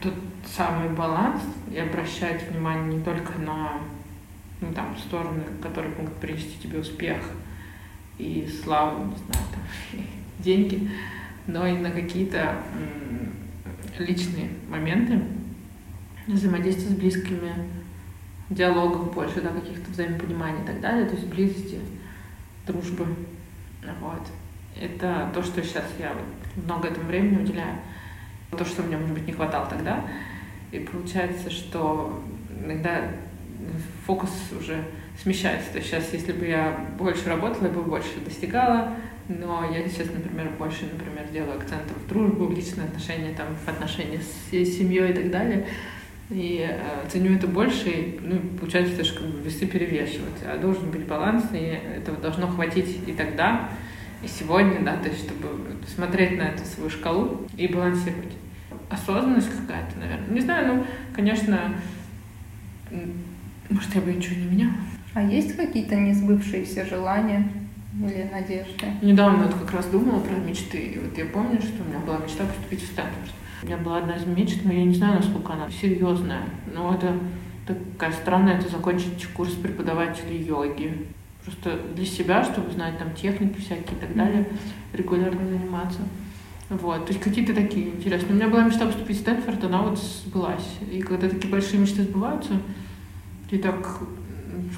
тот 0.01 0.13
самый 0.45 0.89
баланс 0.89 1.41
и 1.71 1.77
обращать 1.77 2.49
внимание 2.49 2.97
не 2.97 3.03
только 3.03 3.39
на 3.39 3.79
ну, 4.59 4.73
там, 4.73 4.97
стороны, 4.97 5.43
которые 5.61 5.95
могут 5.95 6.15
принести 6.15 6.61
тебе 6.61 6.79
успех 6.79 7.19
и 8.17 8.47
славу, 8.63 9.05
не 9.05 9.15
знаю, 9.15 9.45
там, 9.51 9.99
деньги, 10.39 10.89
но 11.47 11.65
и 11.65 11.73
на 11.77 11.91
какие-то 11.91 12.57
личные 13.97 14.49
моменты 14.69 15.21
взаимодействия 16.27 16.89
с 16.89 16.93
близкими, 16.93 17.51
диалогов 18.49 19.13
больше, 19.13 19.41
да, 19.41 19.49
каких-то 19.49 19.91
взаимопониманий 19.91 20.63
и 20.63 20.65
так 20.65 20.81
далее, 20.81 21.05
то 21.05 21.15
есть 21.15 21.27
близости, 21.27 21.79
дружбы. 22.65 23.05
Вот. 23.99 24.21
Это 24.79 25.29
то, 25.33 25.43
что 25.43 25.61
сейчас 25.61 25.85
я 25.99 26.13
много 26.55 26.87
этому 26.87 27.07
времени 27.07 27.41
уделяю. 27.41 27.77
То, 28.51 28.65
что 28.65 28.83
мне, 28.83 28.97
может 28.97 29.13
быть, 29.13 29.25
не 29.25 29.33
хватало 29.33 29.67
тогда. 29.67 30.05
И 30.71 30.79
получается, 30.79 31.49
что 31.49 32.23
иногда 32.63 33.01
фокус 34.05 34.31
уже 34.57 34.83
смещается. 35.21 35.71
То 35.71 35.77
есть 35.77 35.89
сейчас, 35.89 36.13
если 36.13 36.31
бы 36.31 36.45
я 36.45 36.85
больше 36.97 37.29
работала, 37.29 37.67
я 37.67 37.73
бы 37.73 37.83
больше 37.83 38.19
достигала, 38.25 38.93
но 39.27 39.69
я 39.71 39.87
сейчас, 39.87 40.07
например, 40.11 40.49
больше, 40.57 40.85
например, 40.91 41.27
делаю 41.31 41.57
акцент 41.57 41.83
в 41.91 42.09
дружбу, 42.09 42.47
в 42.47 42.55
личные 42.55 42.87
отношения, 42.87 43.33
там, 43.35 43.47
в 43.55 43.67
отношения 43.67 44.19
с 44.19 44.51
семьей 44.51 45.11
и 45.11 45.13
так 45.13 45.31
далее. 45.31 45.67
И 46.33 46.67
э, 46.67 47.09
ценю 47.09 47.35
это 47.35 47.47
больше, 47.47 47.89
и, 47.89 48.19
ну, 48.21 48.39
получается, 48.59 49.03
что 49.03 49.21
как 49.21 49.29
бы 49.29 49.41
весы 49.41 49.67
перевешивать. 49.67 50.41
А 50.45 50.57
должен 50.57 50.89
быть 50.89 51.05
баланс, 51.05 51.45
и 51.53 51.79
этого 51.97 52.17
должно 52.17 52.47
хватить 52.47 53.07
и 53.07 53.13
тогда, 53.13 53.69
и 54.23 54.27
сегодня, 54.27 54.81
да, 54.83 54.97
то 54.97 55.09
есть, 55.09 55.25
чтобы 55.25 55.47
смотреть 55.87 56.37
на 56.37 56.43
эту 56.43 56.65
свою 56.65 56.89
шкалу 56.89 57.45
и 57.55 57.67
балансировать. 57.67 58.33
Осознанность 58.89 59.49
какая-то, 59.49 59.99
наверное. 59.99 60.29
Не 60.29 60.41
знаю, 60.41 60.75
ну, 60.75 60.85
конечно, 61.15 61.75
может, 63.69 63.95
я 63.95 64.01
бы 64.01 64.11
ничего 64.13 64.35
не 64.35 64.45
меняла. 64.47 64.73
А 65.13 65.21
есть 65.21 65.55
какие-то 65.55 65.95
несбывшиеся 65.95 66.85
желания 66.85 67.47
или 67.93 68.27
надежды? 68.31 68.87
Недавно 69.01 69.45
вот 69.45 69.53
как 69.53 69.73
раз 69.73 69.85
думала 69.87 70.19
про 70.19 70.35
мечты. 70.35 70.77
И 70.77 70.99
вот 70.99 71.17
я 71.17 71.25
помню, 71.25 71.61
что 71.61 71.83
у 71.83 71.87
меня 71.87 71.99
была 71.99 72.17
мечта 72.17 72.45
поступить 72.45 72.81
в 72.81 72.87
Стэнфорд. 72.87 73.31
У 73.63 73.65
меня 73.65 73.77
была 73.77 73.99
одна 73.99 74.15
из 74.17 74.25
мечт, 74.25 74.59
но 74.65 74.73
я 74.73 74.83
не 74.83 74.93
знаю, 74.93 75.21
насколько 75.21 75.53
она 75.53 75.69
серьезная. 75.69 76.43
Но 76.73 76.93
это 76.93 77.17
такая 77.65 78.11
странная, 78.11 78.59
это 78.59 78.67
закончить 78.67 79.25
курс 79.27 79.53
преподавателей 79.53 80.43
йоги. 80.43 81.07
Просто 81.45 81.79
для 81.95 82.05
себя, 82.05 82.43
чтобы 82.43 82.71
знать 82.71 82.97
там 82.99 83.13
техники 83.13 83.61
всякие 83.61 83.97
и 83.97 84.01
так 84.01 84.13
далее, 84.15 84.49
регулярно 84.91 85.47
заниматься. 85.47 85.99
Вот, 86.69 87.05
то 87.05 87.13
есть 87.13 87.23
какие-то 87.23 87.53
такие 87.53 87.91
интересные. 87.91 88.33
У 88.33 88.35
меня 88.35 88.49
была 88.49 88.63
мечта 88.63 88.85
поступить 88.85 89.17
в 89.17 89.21
Стэнфорд, 89.21 89.63
она 89.63 89.81
вот 89.81 89.97
сбылась. 89.97 90.67
И 90.91 91.01
когда 91.01 91.29
такие 91.29 91.49
большие 91.49 91.79
мечты 91.79 92.03
сбываются, 92.03 92.59
ты 93.49 93.59
так 93.59 93.99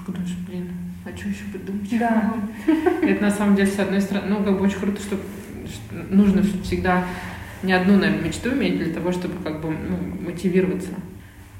думаешь, 0.06 0.36
блин, 0.48 0.70
а 1.06 1.18
что 1.18 1.30
еще 1.30 1.46
придумать? 1.52 1.90
Да. 1.98 2.36
Это 3.02 3.22
на 3.22 3.32
самом 3.32 3.56
деле, 3.56 3.68
с 3.68 3.80
одной 3.80 4.02
стороны, 4.02 4.28
ну, 4.28 4.44
как 4.44 4.60
бы 4.60 4.66
очень 4.66 4.80
круто, 4.80 5.02
что 5.02 5.18
нужно 6.12 6.44
всегда 6.64 7.04
не 7.66 7.74
одну, 7.74 7.98
наверное, 7.98 8.28
мечту 8.28 8.54
иметь 8.54 8.78
для 8.78 8.94
того, 8.94 9.12
чтобы 9.12 9.44
как 9.44 9.62
бы 9.62 9.70
ну, 9.70 9.98
мотивироваться 10.22 10.92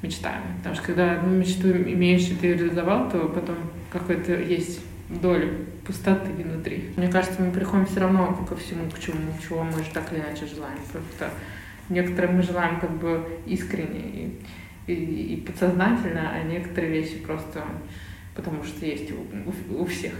мечтами. 0.02 0.44
Потому 0.58 0.74
что 0.74 0.84
когда 0.84 1.12
одну 1.12 1.36
мечту 1.36 1.70
имеешь, 1.70 2.28
и 2.28 2.34
ты 2.34 2.54
реализовал, 2.54 3.10
то 3.10 3.28
потом 3.28 3.56
какой-то 3.90 4.32
есть 4.32 4.80
доля 5.08 5.48
пустоты 5.86 6.30
внутри. 6.30 6.90
Мне 6.96 7.08
кажется, 7.08 7.42
мы 7.42 7.50
приходим 7.50 7.86
все 7.86 8.00
равно 8.00 8.34
ко 8.48 8.56
всему, 8.56 8.90
к 8.90 8.98
чему, 8.98 9.18
чего 9.42 9.62
мы 9.62 9.78
же 9.78 9.90
так 9.92 10.12
или 10.12 10.20
иначе 10.20 10.46
желаем. 10.46 10.78
Просто 10.90 11.30
некоторые 11.88 12.32
мы 12.32 12.42
желаем 12.42 12.80
как 12.80 12.90
бы 12.98 13.22
искренне 13.46 14.00
и, 14.86 14.92
и, 14.92 15.34
и 15.34 15.36
подсознательно, 15.40 16.30
а 16.30 16.42
некоторые 16.42 16.92
вещи 16.92 17.18
просто 17.18 17.62
потому 18.36 18.62
что 18.62 18.84
есть 18.86 19.10
у, 19.10 19.16
у, 19.74 19.82
у 19.82 19.86
всех. 19.86 20.12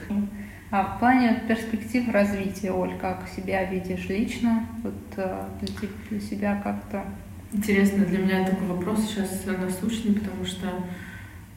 А 0.77 0.83
в 0.83 0.99
плане 0.99 1.43
перспектив 1.49 2.07
развития, 2.13 2.71
Оль, 2.71 2.99
как 3.01 3.27
себя 3.35 3.65
видишь 3.65 4.11
лично, 4.11 4.67
вот 4.83 4.93
э, 5.17 5.45
для, 5.63 5.89
для 6.11 6.21
себя 6.21 6.61
как-то? 6.63 7.03
Интересно, 7.51 8.05
для 8.05 8.19
меня 8.19 8.45
такой 8.45 8.67
вопрос 8.67 9.01
сейчас 9.07 9.47
насущный, 9.47 10.13
потому 10.13 10.45
что 10.45 10.67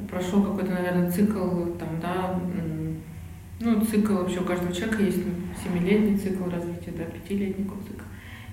прошел 0.10 0.42
какой-то, 0.42 0.72
наверное, 0.72 1.12
цикл, 1.12 1.66
там, 1.78 2.00
да, 2.02 2.40
ну, 3.60 3.82
цикл 3.82 4.14
вообще 4.14 4.40
у 4.40 4.46
каждого 4.46 4.74
человека 4.74 5.04
есть 5.04 5.22
семилетний 5.62 6.18
цикл 6.18 6.50
развития, 6.50 6.94
да, 6.98 7.04
пятилетний 7.04 7.66
цикл. 7.66 8.06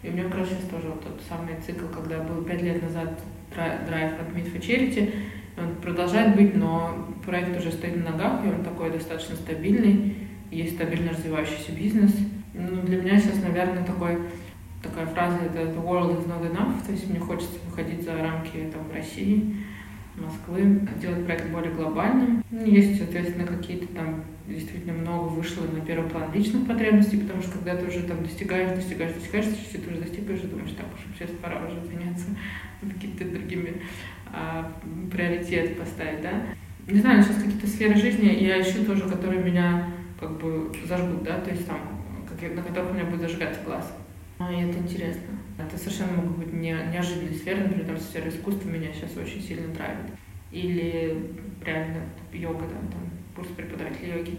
И 0.03 0.09
у 0.09 0.13
меня 0.15 0.25
как 0.25 0.47
сейчас 0.47 0.69
тоже 0.69 0.89
вот 0.89 1.05
тот 1.05 1.23
самый 1.29 1.55
цикл, 1.65 1.87
когда 1.95 2.25
был 2.25 2.43
пять 2.43 2.63
лет 2.63 2.83
назад 2.83 3.21
драйв 3.55 4.15
от 4.21 4.37
Meet 4.37 4.53
for 4.53 4.61
Charity, 4.61 5.15
он 5.57 5.77
продолжает 5.77 6.35
быть, 6.35 6.57
но 6.57 7.07
проект 7.25 7.57
уже 7.57 7.71
стоит 7.71 8.05
на 8.05 8.11
ногах, 8.11 8.45
и 8.45 8.49
он 8.49 8.65
такой 8.65 8.91
достаточно 8.91 9.37
стабильный 9.37 10.26
есть 10.51 10.75
стабильно 10.75 11.13
развивающийся 11.13 11.73
бизнес. 11.73 12.13
Ну, 12.55 12.83
для 12.83 13.03
меня 13.03 13.19
сейчас, 13.19 13.43
наверное, 13.43 13.85
такой, 13.85 14.19
такая 14.83 15.07
фраза 15.07 15.39
это 15.45 15.71
«the 15.71 15.85
world 15.85 16.17
is 16.17 16.27
not 16.27 16.43
enough», 16.51 16.85
то 16.85 16.93
есть 16.93 17.09
мне 17.09 17.19
хочется 17.19 17.59
выходить 17.69 18.03
за 18.03 18.17
рамки 18.17 18.71
там, 18.73 18.91
России, 18.93 19.57
Москвы, 20.17 20.81
делать 21.01 21.27
проект 21.27 21.51
более 21.51 21.73
глобальным. 21.73 22.43
Ну, 22.51 22.65
есть, 22.65 22.99
соответственно, 22.99 23.47
какие-то 23.47 23.87
там 23.89 24.25
действительно 24.49 24.95
много 24.95 25.29
вышло 25.29 25.65
на 25.67 25.81
первый 25.81 26.09
план 26.09 26.33
личных 26.33 26.67
потребностей, 26.67 27.19
потому 27.19 27.43
что 27.43 27.53
когда 27.53 27.77
ты 27.77 27.87
уже 27.87 28.03
там 28.05 28.23
достигаешь, 28.23 28.75
достигаешь, 28.75 29.13
достигаешь, 29.13 29.47
если 29.47 29.79
ты 29.79 29.91
уже 29.91 30.01
достигаешь, 30.01 30.41
и 30.43 30.47
думаешь, 30.47 30.71
так, 30.71 30.87
уже 30.95 31.05
сейчас 31.19 31.37
пора 31.43 31.67
уже 31.67 31.85
заняться 31.85 32.27
какими-то 32.81 33.25
другими 33.27 33.83
а, 34.33 34.73
приоритеты 35.11 35.75
поставить, 35.75 36.23
да. 36.23 36.43
Не 36.87 37.01
знаю, 37.01 37.23
сейчас 37.23 37.37
какие-то 37.37 37.67
сферы 37.67 37.97
жизни 37.97 38.29
я 38.43 38.61
ищу 38.61 38.85
тоже, 38.85 39.03
которые 39.03 39.43
меня 39.43 39.89
как 40.19 40.39
бы 40.39 40.73
зажгут, 40.87 41.23
да, 41.23 41.41
то 41.41 41.51
есть 41.51 41.67
там, 41.67 41.79
как, 42.29 42.55
на 42.55 42.63
которых 42.63 42.91
у 42.91 42.95
меня 42.95 43.05
будет 43.05 43.21
зажигаться 43.21 43.63
глаз. 43.65 43.93
А, 44.39 44.53
и 44.53 44.63
это 44.63 44.79
интересно. 44.79 45.39
Это 45.59 45.79
совершенно 45.79 46.13
могут 46.13 46.39
быть 46.39 46.53
не, 46.53 46.73
неожиданные 46.93 47.35
сферы, 47.35 47.63
например, 47.63 47.87
там 47.87 47.99
сфера 47.99 48.29
искусства 48.29 48.69
меня 48.69 48.93
сейчас 48.93 49.17
очень 49.17 49.41
сильно 49.41 49.73
драйвит. 49.75 50.13
Или 50.53 51.33
реально 51.65 52.03
йога, 52.33 52.67
да, 52.67 52.93
там, 52.93 53.11
курс 53.35 53.49
преподавателя 53.57 54.17
йоги. 54.17 54.39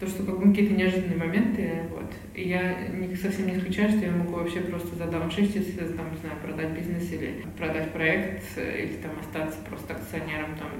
То, 0.00 0.08
что 0.08 0.24
как 0.24 0.38
бы 0.38 0.50
какие-то 0.50 0.74
неожиданные 0.74 1.16
моменты, 1.16 1.82
вот. 1.90 2.12
И 2.34 2.48
я 2.48 2.88
не, 2.88 3.14
совсем 3.14 3.46
не 3.46 3.56
исключаю, 3.56 3.90
что 3.90 4.00
я 4.00 4.10
могу 4.10 4.34
вообще 4.34 4.60
просто 4.60 4.96
задауншифтиться, 4.96 5.88
там, 5.94 6.10
не 6.10 6.18
знаю, 6.18 6.36
продать 6.42 6.70
бизнес 6.70 7.12
или 7.12 7.44
продать 7.56 7.92
проект, 7.92 8.42
или 8.58 8.96
там 9.02 9.12
остаться 9.20 9.58
просто 9.68 9.94
акционером 9.94 10.56
там 10.56 10.70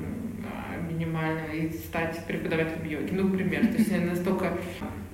минимально 0.95 1.53
и 1.53 1.71
стать 1.71 2.25
преподавателем 2.27 2.87
йоги. 2.87 3.11
Ну, 3.13 3.29
например, 3.29 3.67
то 3.67 3.77
есть 3.77 3.93
настолько, 4.05 4.53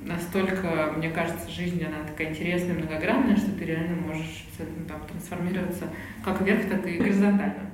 настолько, 0.04 0.92
мне 0.96 1.10
кажется, 1.10 1.50
жизнь, 1.50 1.82
она 1.82 2.06
такая 2.06 2.30
интересная, 2.30 2.74
многогранная, 2.74 3.36
что 3.36 3.50
ты 3.52 3.64
реально 3.64 3.96
можешь 3.96 4.46
там, 4.58 5.00
трансформироваться 5.08 5.84
как 6.24 6.40
вверх, 6.42 6.68
так 6.68 6.86
и 6.86 6.98
горизонтально. 6.98 7.70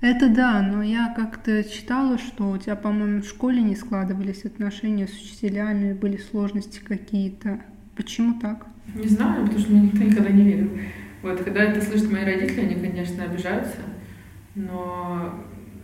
Это 0.00 0.30
да, 0.30 0.62
но 0.62 0.82
я 0.82 1.12
как-то 1.14 1.62
читала, 1.62 2.16
что 2.16 2.50
у 2.50 2.56
тебя, 2.56 2.74
по-моему, 2.74 3.20
в 3.20 3.26
школе 3.26 3.60
не 3.60 3.76
складывались 3.76 4.46
отношения 4.46 5.06
с 5.06 5.12
учителями, 5.12 5.92
были 5.92 6.16
сложности 6.16 6.80
какие-то. 6.80 7.60
Почему 7.96 8.40
так? 8.40 8.66
Не 8.94 9.08
знаю, 9.08 9.42
потому 9.42 9.58
что 9.58 9.72
мне 9.72 9.82
никто 9.82 9.98
никогда 9.98 10.30
не 10.30 10.42
верил. 10.44 10.70
Вот, 11.20 11.42
когда 11.42 11.64
это 11.64 11.84
слышат 11.84 12.10
мои 12.10 12.24
родители, 12.24 12.60
они, 12.60 12.76
конечно, 12.76 13.24
обижаются, 13.24 13.76
но 14.54 15.34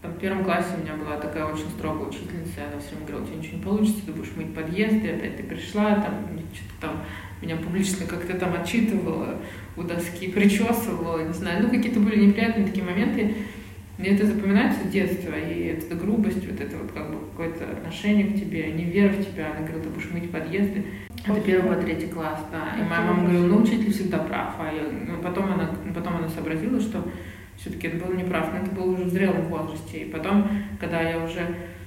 там, 0.02 0.12
в 0.12 0.18
первом 0.18 0.44
классе 0.44 0.68
у 0.76 0.82
меня 0.82 0.94
была 0.94 1.16
такая 1.18 1.44
очень 1.44 1.68
строгая 1.76 2.08
учительница, 2.08 2.66
она 2.70 2.80
все 2.80 2.90
время 2.90 3.06
говорила, 3.06 3.22
у 3.22 3.26
тебя 3.26 3.36
ничего 3.36 3.56
не 3.56 3.62
получится, 3.62 4.06
ты 4.06 4.12
будешь 4.12 4.36
мыть 4.36 4.54
подъезды, 4.54 5.10
опять 5.10 5.36
ты 5.36 5.42
пришла, 5.42 5.94
там, 5.96 6.14
что-то 6.52 6.80
там, 6.80 7.02
меня 7.42 7.56
публично 7.56 8.06
как-то 8.06 8.38
там 8.38 8.54
отчитывала 8.54 9.38
у 9.76 9.82
доски, 9.82 10.28
причесывала, 10.32 11.26
не 11.26 11.32
знаю, 11.32 11.62
ну, 11.62 11.70
какие-то 11.70 12.00
были 12.00 12.26
неприятные 12.26 12.66
такие 12.66 12.84
моменты, 12.84 13.34
Мне 13.98 14.10
это 14.10 14.26
запоминается 14.26 14.84
с 14.84 14.90
детства, 14.90 15.34
и 15.34 15.68
эта 15.68 15.94
грубость, 15.94 16.46
вот 16.46 16.60
это 16.60 16.76
вот 16.76 16.92
как 16.92 17.10
бы 17.10 17.18
какое-то 17.30 17.64
отношение 17.64 18.26
к 18.26 18.34
тебе, 18.34 18.70
не 18.72 18.84
вера 18.84 19.12
в 19.12 19.24
тебя. 19.24 19.50
Она 19.50 19.60
говорила, 19.60 19.82
ты 19.84 19.88
будешь 19.88 20.10
мыть 20.10 20.30
подъезды. 20.30 20.84
Это 21.26 21.40
первый, 21.40 21.74
по 21.74 21.80
третий 21.80 22.08
класс, 22.08 22.40
да. 22.52 22.78
И 22.78 22.86
моя 22.86 23.00
мама 23.00 23.22
говорила, 23.22 23.46
ну 23.46 23.62
учитель 23.62 23.92
всегда 23.92 24.18
прав. 24.18 24.54
А 24.58 24.70
я, 24.70 24.82
ну, 24.82 25.22
потом, 25.22 25.46
она, 25.50 25.70
потом 25.94 26.16
она 26.18 26.28
сообразила, 26.28 26.78
что 26.78 27.02
все-таки 27.56 27.88
это 27.88 28.04
был 28.04 28.14
неправ, 28.14 28.52
но 28.52 28.60
это 28.60 28.70
было 28.70 28.92
уже 28.92 29.04
в 29.04 29.08
зрелом 29.08 29.46
возрасте. 29.46 30.02
И 30.02 30.10
потом, 30.10 30.48
когда 30.78 31.00
я 31.00 31.22
уже 31.22 31.40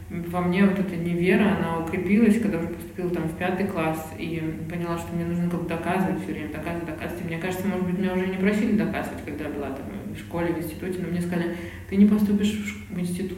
во 0.10 0.42
мне 0.42 0.66
вот 0.66 0.80
эта 0.80 0.96
невера, 0.96 1.58
она 1.58 1.80
укрепилась, 1.80 2.40
когда 2.42 2.58
уже 2.58 2.70
поступила 2.70 3.10
там 3.12 3.24
в 3.24 3.38
пятый 3.38 3.68
класс 3.68 4.12
и 4.18 4.42
поняла, 4.70 4.98
что 4.98 5.16
мне 5.16 5.26
нужно 5.26 5.50
как-то 5.50 5.68
доказывать 5.68 6.24
все 6.24 6.32
время, 6.32 6.52
доказывать, 6.52 6.88
доказывать. 6.88 7.22
И 7.22 7.28
мне 7.28 7.38
кажется, 7.38 7.68
может 7.68 7.86
быть, 7.86 8.00
меня 8.00 8.14
уже 8.14 8.28
не 8.28 8.38
просили 8.38 8.76
доказывать, 8.76 9.24
когда 9.24 9.46
я 9.46 9.52
была 9.52 9.70
там 9.70 9.86
в 10.12 10.18
школе, 10.18 10.54
в 10.54 10.60
институте, 10.60 11.00
но 11.00 11.10
мне 11.10 11.22
сказали, 11.22 11.56
ты 11.90 11.96
не 11.96 12.08
поступишь 12.08 12.88
в 12.90 13.00
институт, 13.00 13.38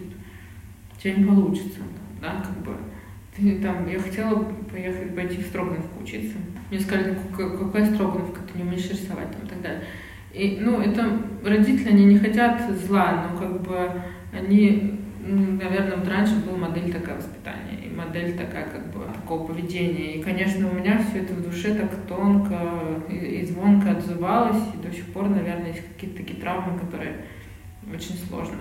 у 0.95 0.99
тебя 0.99 1.15
не 1.15 1.25
получится, 1.25 1.79
да, 2.21 2.41
как 2.45 2.57
бы. 2.63 2.77
Ты, 3.35 3.59
там, 3.59 3.87
я 3.89 3.97
хотела 3.97 4.43
поехать, 4.71 5.15
пойти 5.15 5.37
в 5.37 5.47
Строгановку 5.47 6.03
учиться. 6.03 6.37
Мне 6.69 6.79
сказали, 6.79 7.15
ну, 7.15 7.59
какая 7.59 7.85
Строгановка, 7.93 8.41
ты 8.41 8.57
не 8.57 8.63
умеешь 8.63 8.89
рисовать, 8.89 9.31
там, 9.31 9.45
и 9.45 9.49
так 9.49 9.61
далее. 9.61 9.83
И, 10.33 10.57
ну, 10.61 10.79
это 10.81 11.19
родители, 11.43 11.89
они 11.89 12.05
не 12.05 12.19
хотят 12.19 12.61
зла, 12.71 13.27
но 13.29 13.37
как 13.37 13.61
бы 13.61 13.91
они 14.31 15.01
наверное, 15.23 15.97
вот 15.97 16.07
раньше 16.07 16.35
была 16.37 16.57
модель 16.57 16.91
такая 16.91 17.17
воспитания, 17.17 17.79
и 17.85 17.89
модель 17.89 18.35
такая, 18.35 18.67
как 18.69 18.91
бы, 18.91 19.05
такого 19.13 19.47
поведения. 19.47 20.15
И, 20.15 20.21
конечно, 20.21 20.69
у 20.69 20.73
меня 20.73 21.03
все 21.03 21.19
это 21.19 21.33
в 21.33 21.43
душе 21.43 21.75
так 21.75 21.91
тонко 22.07 22.57
и, 23.09 23.15
и 23.15 23.45
звонко 23.45 23.91
отзывалось, 23.91 24.61
и 24.73 24.85
до 24.85 24.93
сих 24.93 25.05
пор, 25.07 25.29
наверное, 25.29 25.67
есть 25.67 25.87
какие-то 25.93 26.17
такие 26.17 26.39
травмы, 26.39 26.79
которые 26.79 27.25
очень 27.93 28.15
сложно 28.15 28.59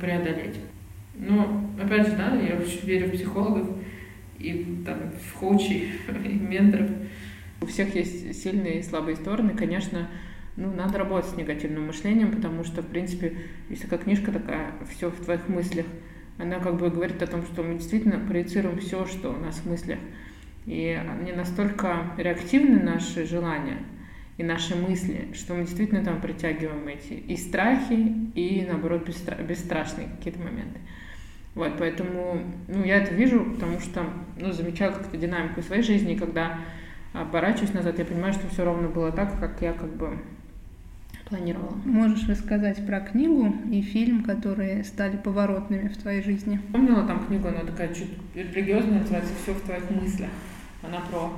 преодолеть. 0.00 0.56
Но, 1.14 1.70
опять 1.80 2.08
же, 2.08 2.16
да, 2.16 2.34
я 2.34 2.56
очень 2.56 2.86
верю 2.86 3.08
в 3.08 3.12
психологов 3.12 3.68
и 4.38 4.82
там, 4.84 4.96
в 5.12 5.38
коучей, 5.38 5.92
и 6.24 6.28
менторов. 6.28 6.90
У 7.60 7.66
всех 7.66 7.94
есть 7.94 8.42
сильные 8.42 8.80
и 8.80 8.82
слабые 8.82 9.16
стороны. 9.16 9.50
Конечно, 9.50 10.08
ну, 10.56 10.72
надо 10.72 10.98
работать 10.98 11.30
с 11.30 11.36
негативным 11.36 11.86
мышлением, 11.86 12.32
потому 12.32 12.64
что, 12.64 12.82
в 12.82 12.86
принципе, 12.86 13.36
если 13.70 13.86
как 13.86 14.04
книжка 14.04 14.32
такая, 14.32 14.72
все 14.90 15.08
в 15.10 15.24
твоих 15.24 15.48
мыслях, 15.48 15.86
она 16.38 16.58
как 16.58 16.76
бы 16.76 16.90
говорит 16.90 17.22
о 17.22 17.26
том, 17.26 17.42
что 17.42 17.62
мы 17.62 17.74
действительно 17.74 18.18
проецируем 18.18 18.78
все, 18.78 19.06
что 19.06 19.30
у 19.30 19.38
нас 19.38 19.56
в 19.58 19.68
мыслях. 19.68 19.98
И 20.66 20.98
они 21.20 21.32
настолько 21.32 22.12
реактивны, 22.16 22.80
наши 22.80 23.26
желания 23.26 23.78
и 24.38 24.42
наши 24.42 24.76
мысли, 24.76 25.28
что 25.34 25.54
мы 25.54 25.62
действительно 25.62 26.04
там 26.04 26.20
притягиваем 26.20 26.86
эти 26.88 27.14
и 27.14 27.36
страхи, 27.36 28.30
и, 28.34 28.66
наоборот, 28.68 29.08
бесстрашные 29.46 30.08
какие-то 30.16 30.40
моменты. 30.40 30.80
Вот, 31.54 31.72
поэтому, 31.78 32.42
ну, 32.68 32.84
я 32.84 32.96
это 32.96 33.14
вижу, 33.14 33.44
потому 33.44 33.78
что, 33.80 34.04
ну, 34.38 34.52
замечаю 34.52 34.92
как-то 34.92 35.16
динамику 35.16 35.60
своей 35.60 35.82
жизни, 35.82 36.14
когда 36.14 36.58
оборачиваюсь 37.12 37.74
назад, 37.74 37.98
я 37.98 38.04
понимаю, 38.06 38.32
что 38.32 38.48
все 38.48 38.64
ровно 38.64 38.88
было 38.88 39.12
так, 39.12 39.38
как 39.38 39.60
я 39.60 39.74
как 39.74 39.94
бы 39.94 40.18
планировала. 41.32 41.72
Можешь 41.86 42.28
рассказать 42.28 42.86
про 42.86 43.00
книгу 43.00 43.54
и 43.70 43.80
фильм, 43.80 44.22
которые 44.22 44.84
стали 44.84 45.16
поворотными 45.16 45.88
в 45.88 45.96
твоей 45.96 46.22
жизни? 46.22 46.60
Помнила 46.72 47.06
там 47.06 47.26
книгу, 47.26 47.48
она 47.48 47.60
такая 47.60 47.94
чуть 47.94 48.10
религиозная, 48.34 49.00
называется 49.00 49.32
«Все 49.42 49.54
в 49.54 49.62
твоих 49.62 49.90
мыслях». 49.90 50.28
Она 50.82 51.00
про, 51.00 51.32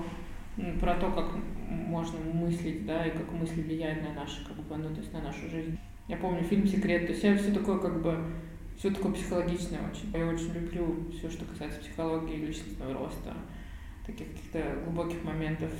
про 0.81 0.95
то, 0.95 1.13
как 1.13 1.27
можно 1.69 2.19
мыслить, 2.33 2.85
да, 2.87 3.07
и 3.07 3.11
как 3.11 3.31
мысли 3.33 3.63
влияют 3.63 4.03
на 4.03 4.21
наши, 4.21 4.45
как 4.45 4.57
бы, 4.57 4.77
ну, 4.77 4.93
то 4.93 5.01
есть 5.01 5.13
на 5.13 5.23
нашу 5.23 5.49
жизнь. 5.49 5.79
Я 6.09 6.17
помню 6.17 6.43
фильм 6.43 6.67
«Секрет», 6.67 7.07
то 7.07 7.13
есть 7.13 7.23
я 7.23 7.37
все 7.37 7.53
такое, 7.53 7.79
как 7.79 8.03
бы, 8.03 8.19
все 8.77 8.91
такое 8.91 9.13
психологичное 9.13 9.79
очень. 9.89 10.11
Я 10.13 10.27
очень 10.27 10.53
люблю 10.55 11.09
все, 11.17 11.31
что 11.31 11.45
касается 11.45 11.79
психологии, 11.79 12.47
личностного 12.47 12.95
роста, 12.95 13.33
таких 14.05 14.27
каких-то 14.33 14.81
глубоких 14.85 15.23
моментов 15.23 15.71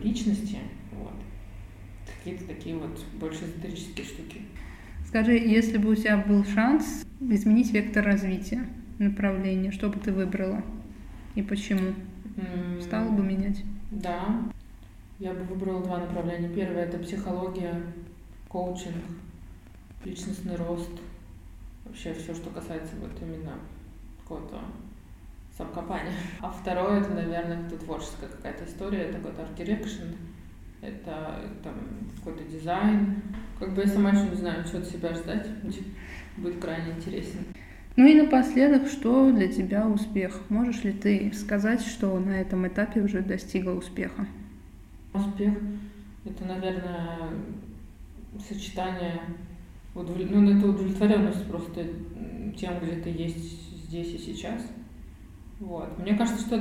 личности, 0.00 0.58
вот 0.92 1.14
какие-то 2.24 2.46
такие 2.46 2.74
вот 2.74 2.98
больше 3.20 3.44
эзотерические 3.44 4.06
штуки. 4.06 4.40
Скажи, 5.06 5.34
если 5.34 5.76
бы 5.76 5.90
у 5.90 5.94
тебя 5.94 6.16
был 6.16 6.42
шанс 6.44 7.04
изменить 7.20 7.70
вектор 7.72 8.02
развития, 8.02 8.66
направление, 8.98 9.70
что 9.70 9.90
бы 9.90 9.98
ты 10.00 10.10
выбрала 10.10 10.62
и 11.34 11.42
почему? 11.42 11.92
Mm. 12.36 12.80
Стала 12.80 13.10
бы 13.10 13.22
менять? 13.22 13.62
Да, 13.90 14.42
я 15.18 15.34
бы 15.34 15.44
выбрала 15.44 15.84
два 15.84 15.98
направления. 15.98 16.48
Первое 16.48 16.84
это 16.84 16.98
психология, 16.98 17.82
коучинг, 18.48 18.96
личностный 20.04 20.56
рост, 20.56 20.90
вообще 21.84 22.14
все, 22.14 22.34
что 22.34 22.48
касается 22.48 22.94
вот 23.00 23.12
именно 23.20 23.52
какого-то 24.22 24.60
самокопания. 25.56 26.12
А 26.40 26.50
второе 26.50 27.02
это, 27.02 27.10
наверное, 27.10 27.66
это 27.66 27.76
творческая 27.76 28.28
какая-то 28.28 28.64
история, 28.64 29.02
это 29.02 29.18
какой-то 29.18 29.42
art 29.42 29.59
direction, 29.59 30.14
это 30.84 31.40
там 31.62 31.74
какой-то 32.16 32.44
дизайн. 32.44 33.22
Как 33.58 33.74
бы 33.74 33.82
я 33.82 33.88
сама 33.88 34.10
еще 34.10 34.28
не 34.28 34.36
знаю, 34.36 34.64
что 34.64 34.78
от 34.78 34.86
себя 34.86 35.14
ждать. 35.14 35.48
Будет 36.36 36.60
крайне 36.60 36.92
интересно. 36.92 37.40
Ну 37.96 38.06
и 38.06 38.20
напоследок, 38.20 38.88
что 38.88 39.30
для 39.30 39.46
тебя 39.46 39.86
успех? 39.86 40.40
Можешь 40.48 40.82
ли 40.82 40.92
ты 40.92 41.32
сказать, 41.32 41.80
что 41.80 42.18
на 42.18 42.40
этом 42.40 42.66
этапе 42.66 43.00
уже 43.00 43.20
достигла 43.20 43.72
успеха? 43.72 44.26
Успех— 45.12 45.54
это, 46.24 46.44
наверное, 46.44 47.30
сочетание, 48.48 49.20
удовлет... 49.94 50.28
ну, 50.28 50.58
это 50.58 50.66
удовлетворенность 50.66 51.46
просто 51.48 51.86
тем, 52.56 52.80
где 52.82 52.96
ты 52.96 53.10
есть 53.10 53.84
здесь 53.86 54.14
и 54.14 54.18
сейчас. 54.18 54.60
Вот. 55.60 55.96
Мне 56.00 56.16
кажется, 56.16 56.40
что 56.40 56.58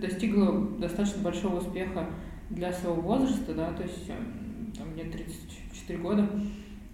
достигла 0.00 0.68
достаточно 0.78 1.22
большого 1.22 1.58
успеха 1.58 2.06
для 2.52 2.72
своего 2.72 3.00
возраста, 3.00 3.54
да, 3.54 3.72
то 3.72 3.82
есть 3.82 4.08
эм, 4.08 4.72
там, 4.76 4.88
мне 4.90 5.04
34 5.04 5.98
года, 5.98 6.28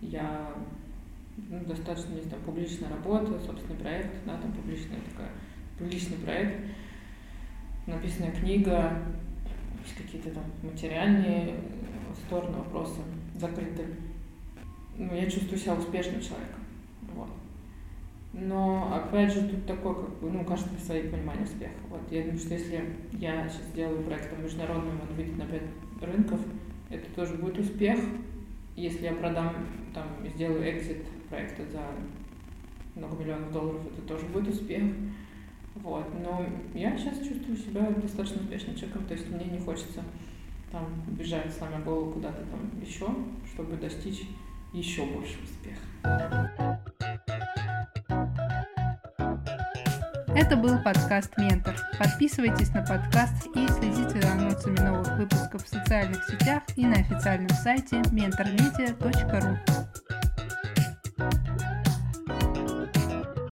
я 0.01 0.53
ну, 1.37 1.61
достаточно 1.65 2.15
есть 2.15 2.31
там 2.31 2.41
публичная 2.41 2.89
работа, 2.89 3.39
собственный 3.41 3.79
проект, 3.79 4.25
да, 4.25 4.37
там 4.39 4.53
публичная 4.53 5.01
такая, 5.11 5.31
публичный 5.79 6.17
проект, 6.19 6.65
написанная 7.87 8.33
книга, 8.33 9.03
есть 9.85 9.97
какие-то 9.97 10.31
там 10.31 10.45
материальные 10.63 11.55
стороны 12.27 12.59
вопроса 12.59 13.01
закрыты. 13.37 13.87
Ну, 14.97 15.15
я 15.15 15.31
чувствую 15.31 15.59
себя 15.59 15.75
успешным 15.75 16.21
человеком. 16.21 16.58
Но, 18.33 18.95
опять 18.95 19.33
же, 19.33 19.49
тут 19.49 19.67
такое, 19.67 19.95
как 19.95 20.19
бы, 20.19 20.31
ну, 20.31 20.45
каждый 20.45 20.79
свои 20.79 21.09
понимания 21.09 21.45
успеха. 21.45 21.75
Вот, 21.89 22.01
я 22.11 22.23
думаю, 22.23 22.39
что 22.39 22.55
если 22.55 22.85
я 23.13 23.49
сейчас 23.49 23.67
сделаю 23.73 24.03
проект 24.03 24.31
там, 24.31 24.43
международным, 24.43 25.01
он 25.01 25.17
выйдет 25.17 25.39
на 25.39 25.47
5 25.47 25.63
рынков, 26.03 26.41
это 26.91 27.11
тоже 27.15 27.35
будет 27.35 27.59
успех. 27.59 27.99
Если 28.77 29.07
я 29.07 29.15
продам, 29.15 29.55
там, 29.95 30.07
сделаю 30.35 30.71
экзит 30.71 31.05
проекта 31.29 31.63
за 31.71 31.81
много 32.95 33.21
миллионов 33.21 33.53
долларов, 33.53 33.81
это 33.93 34.03
тоже 34.07 34.27
будет 34.27 34.49
успех. 34.49 34.85
Вот. 35.75 36.07
Но 36.23 36.45
я 36.75 36.97
сейчас 36.97 37.19
чувствую 37.19 37.57
себя 37.57 37.91
достаточно 37.91 38.43
успешным 38.43 38.77
человеком, 38.77 39.07
то 39.07 39.15
есть 39.15 39.31
мне 39.31 39.47
не 39.47 39.59
хочется 39.59 40.03
там 40.71 40.87
бежать, 41.07 41.53
сломя 41.53 41.81
голову 41.81 42.13
куда-то 42.13 42.45
там 42.45 42.81
еще, 42.81 43.07
чтобы 43.53 43.77
достичь 43.77 44.29
еще 44.73 45.07
больше 45.07 45.39
успеха. 45.43 46.83
Это 50.41 50.57
был 50.57 50.79
подкаст 50.79 51.37
«Ментор». 51.37 51.75
Подписывайтесь 51.99 52.73
на 52.73 52.83
подкаст 52.83 53.49
и 53.57 53.67
следите 53.67 54.23
за 54.23 54.31
анонсами 54.31 54.79
новых 54.79 55.19
выпусков 55.19 55.65
в 55.65 55.69
социальных 55.69 56.25
сетях 56.27 56.63
и 56.77 56.87
на 56.87 56.95
официальном 56.95 57.49
сайте 57.49 57.97
mentormedia.ru. 57.97 59.88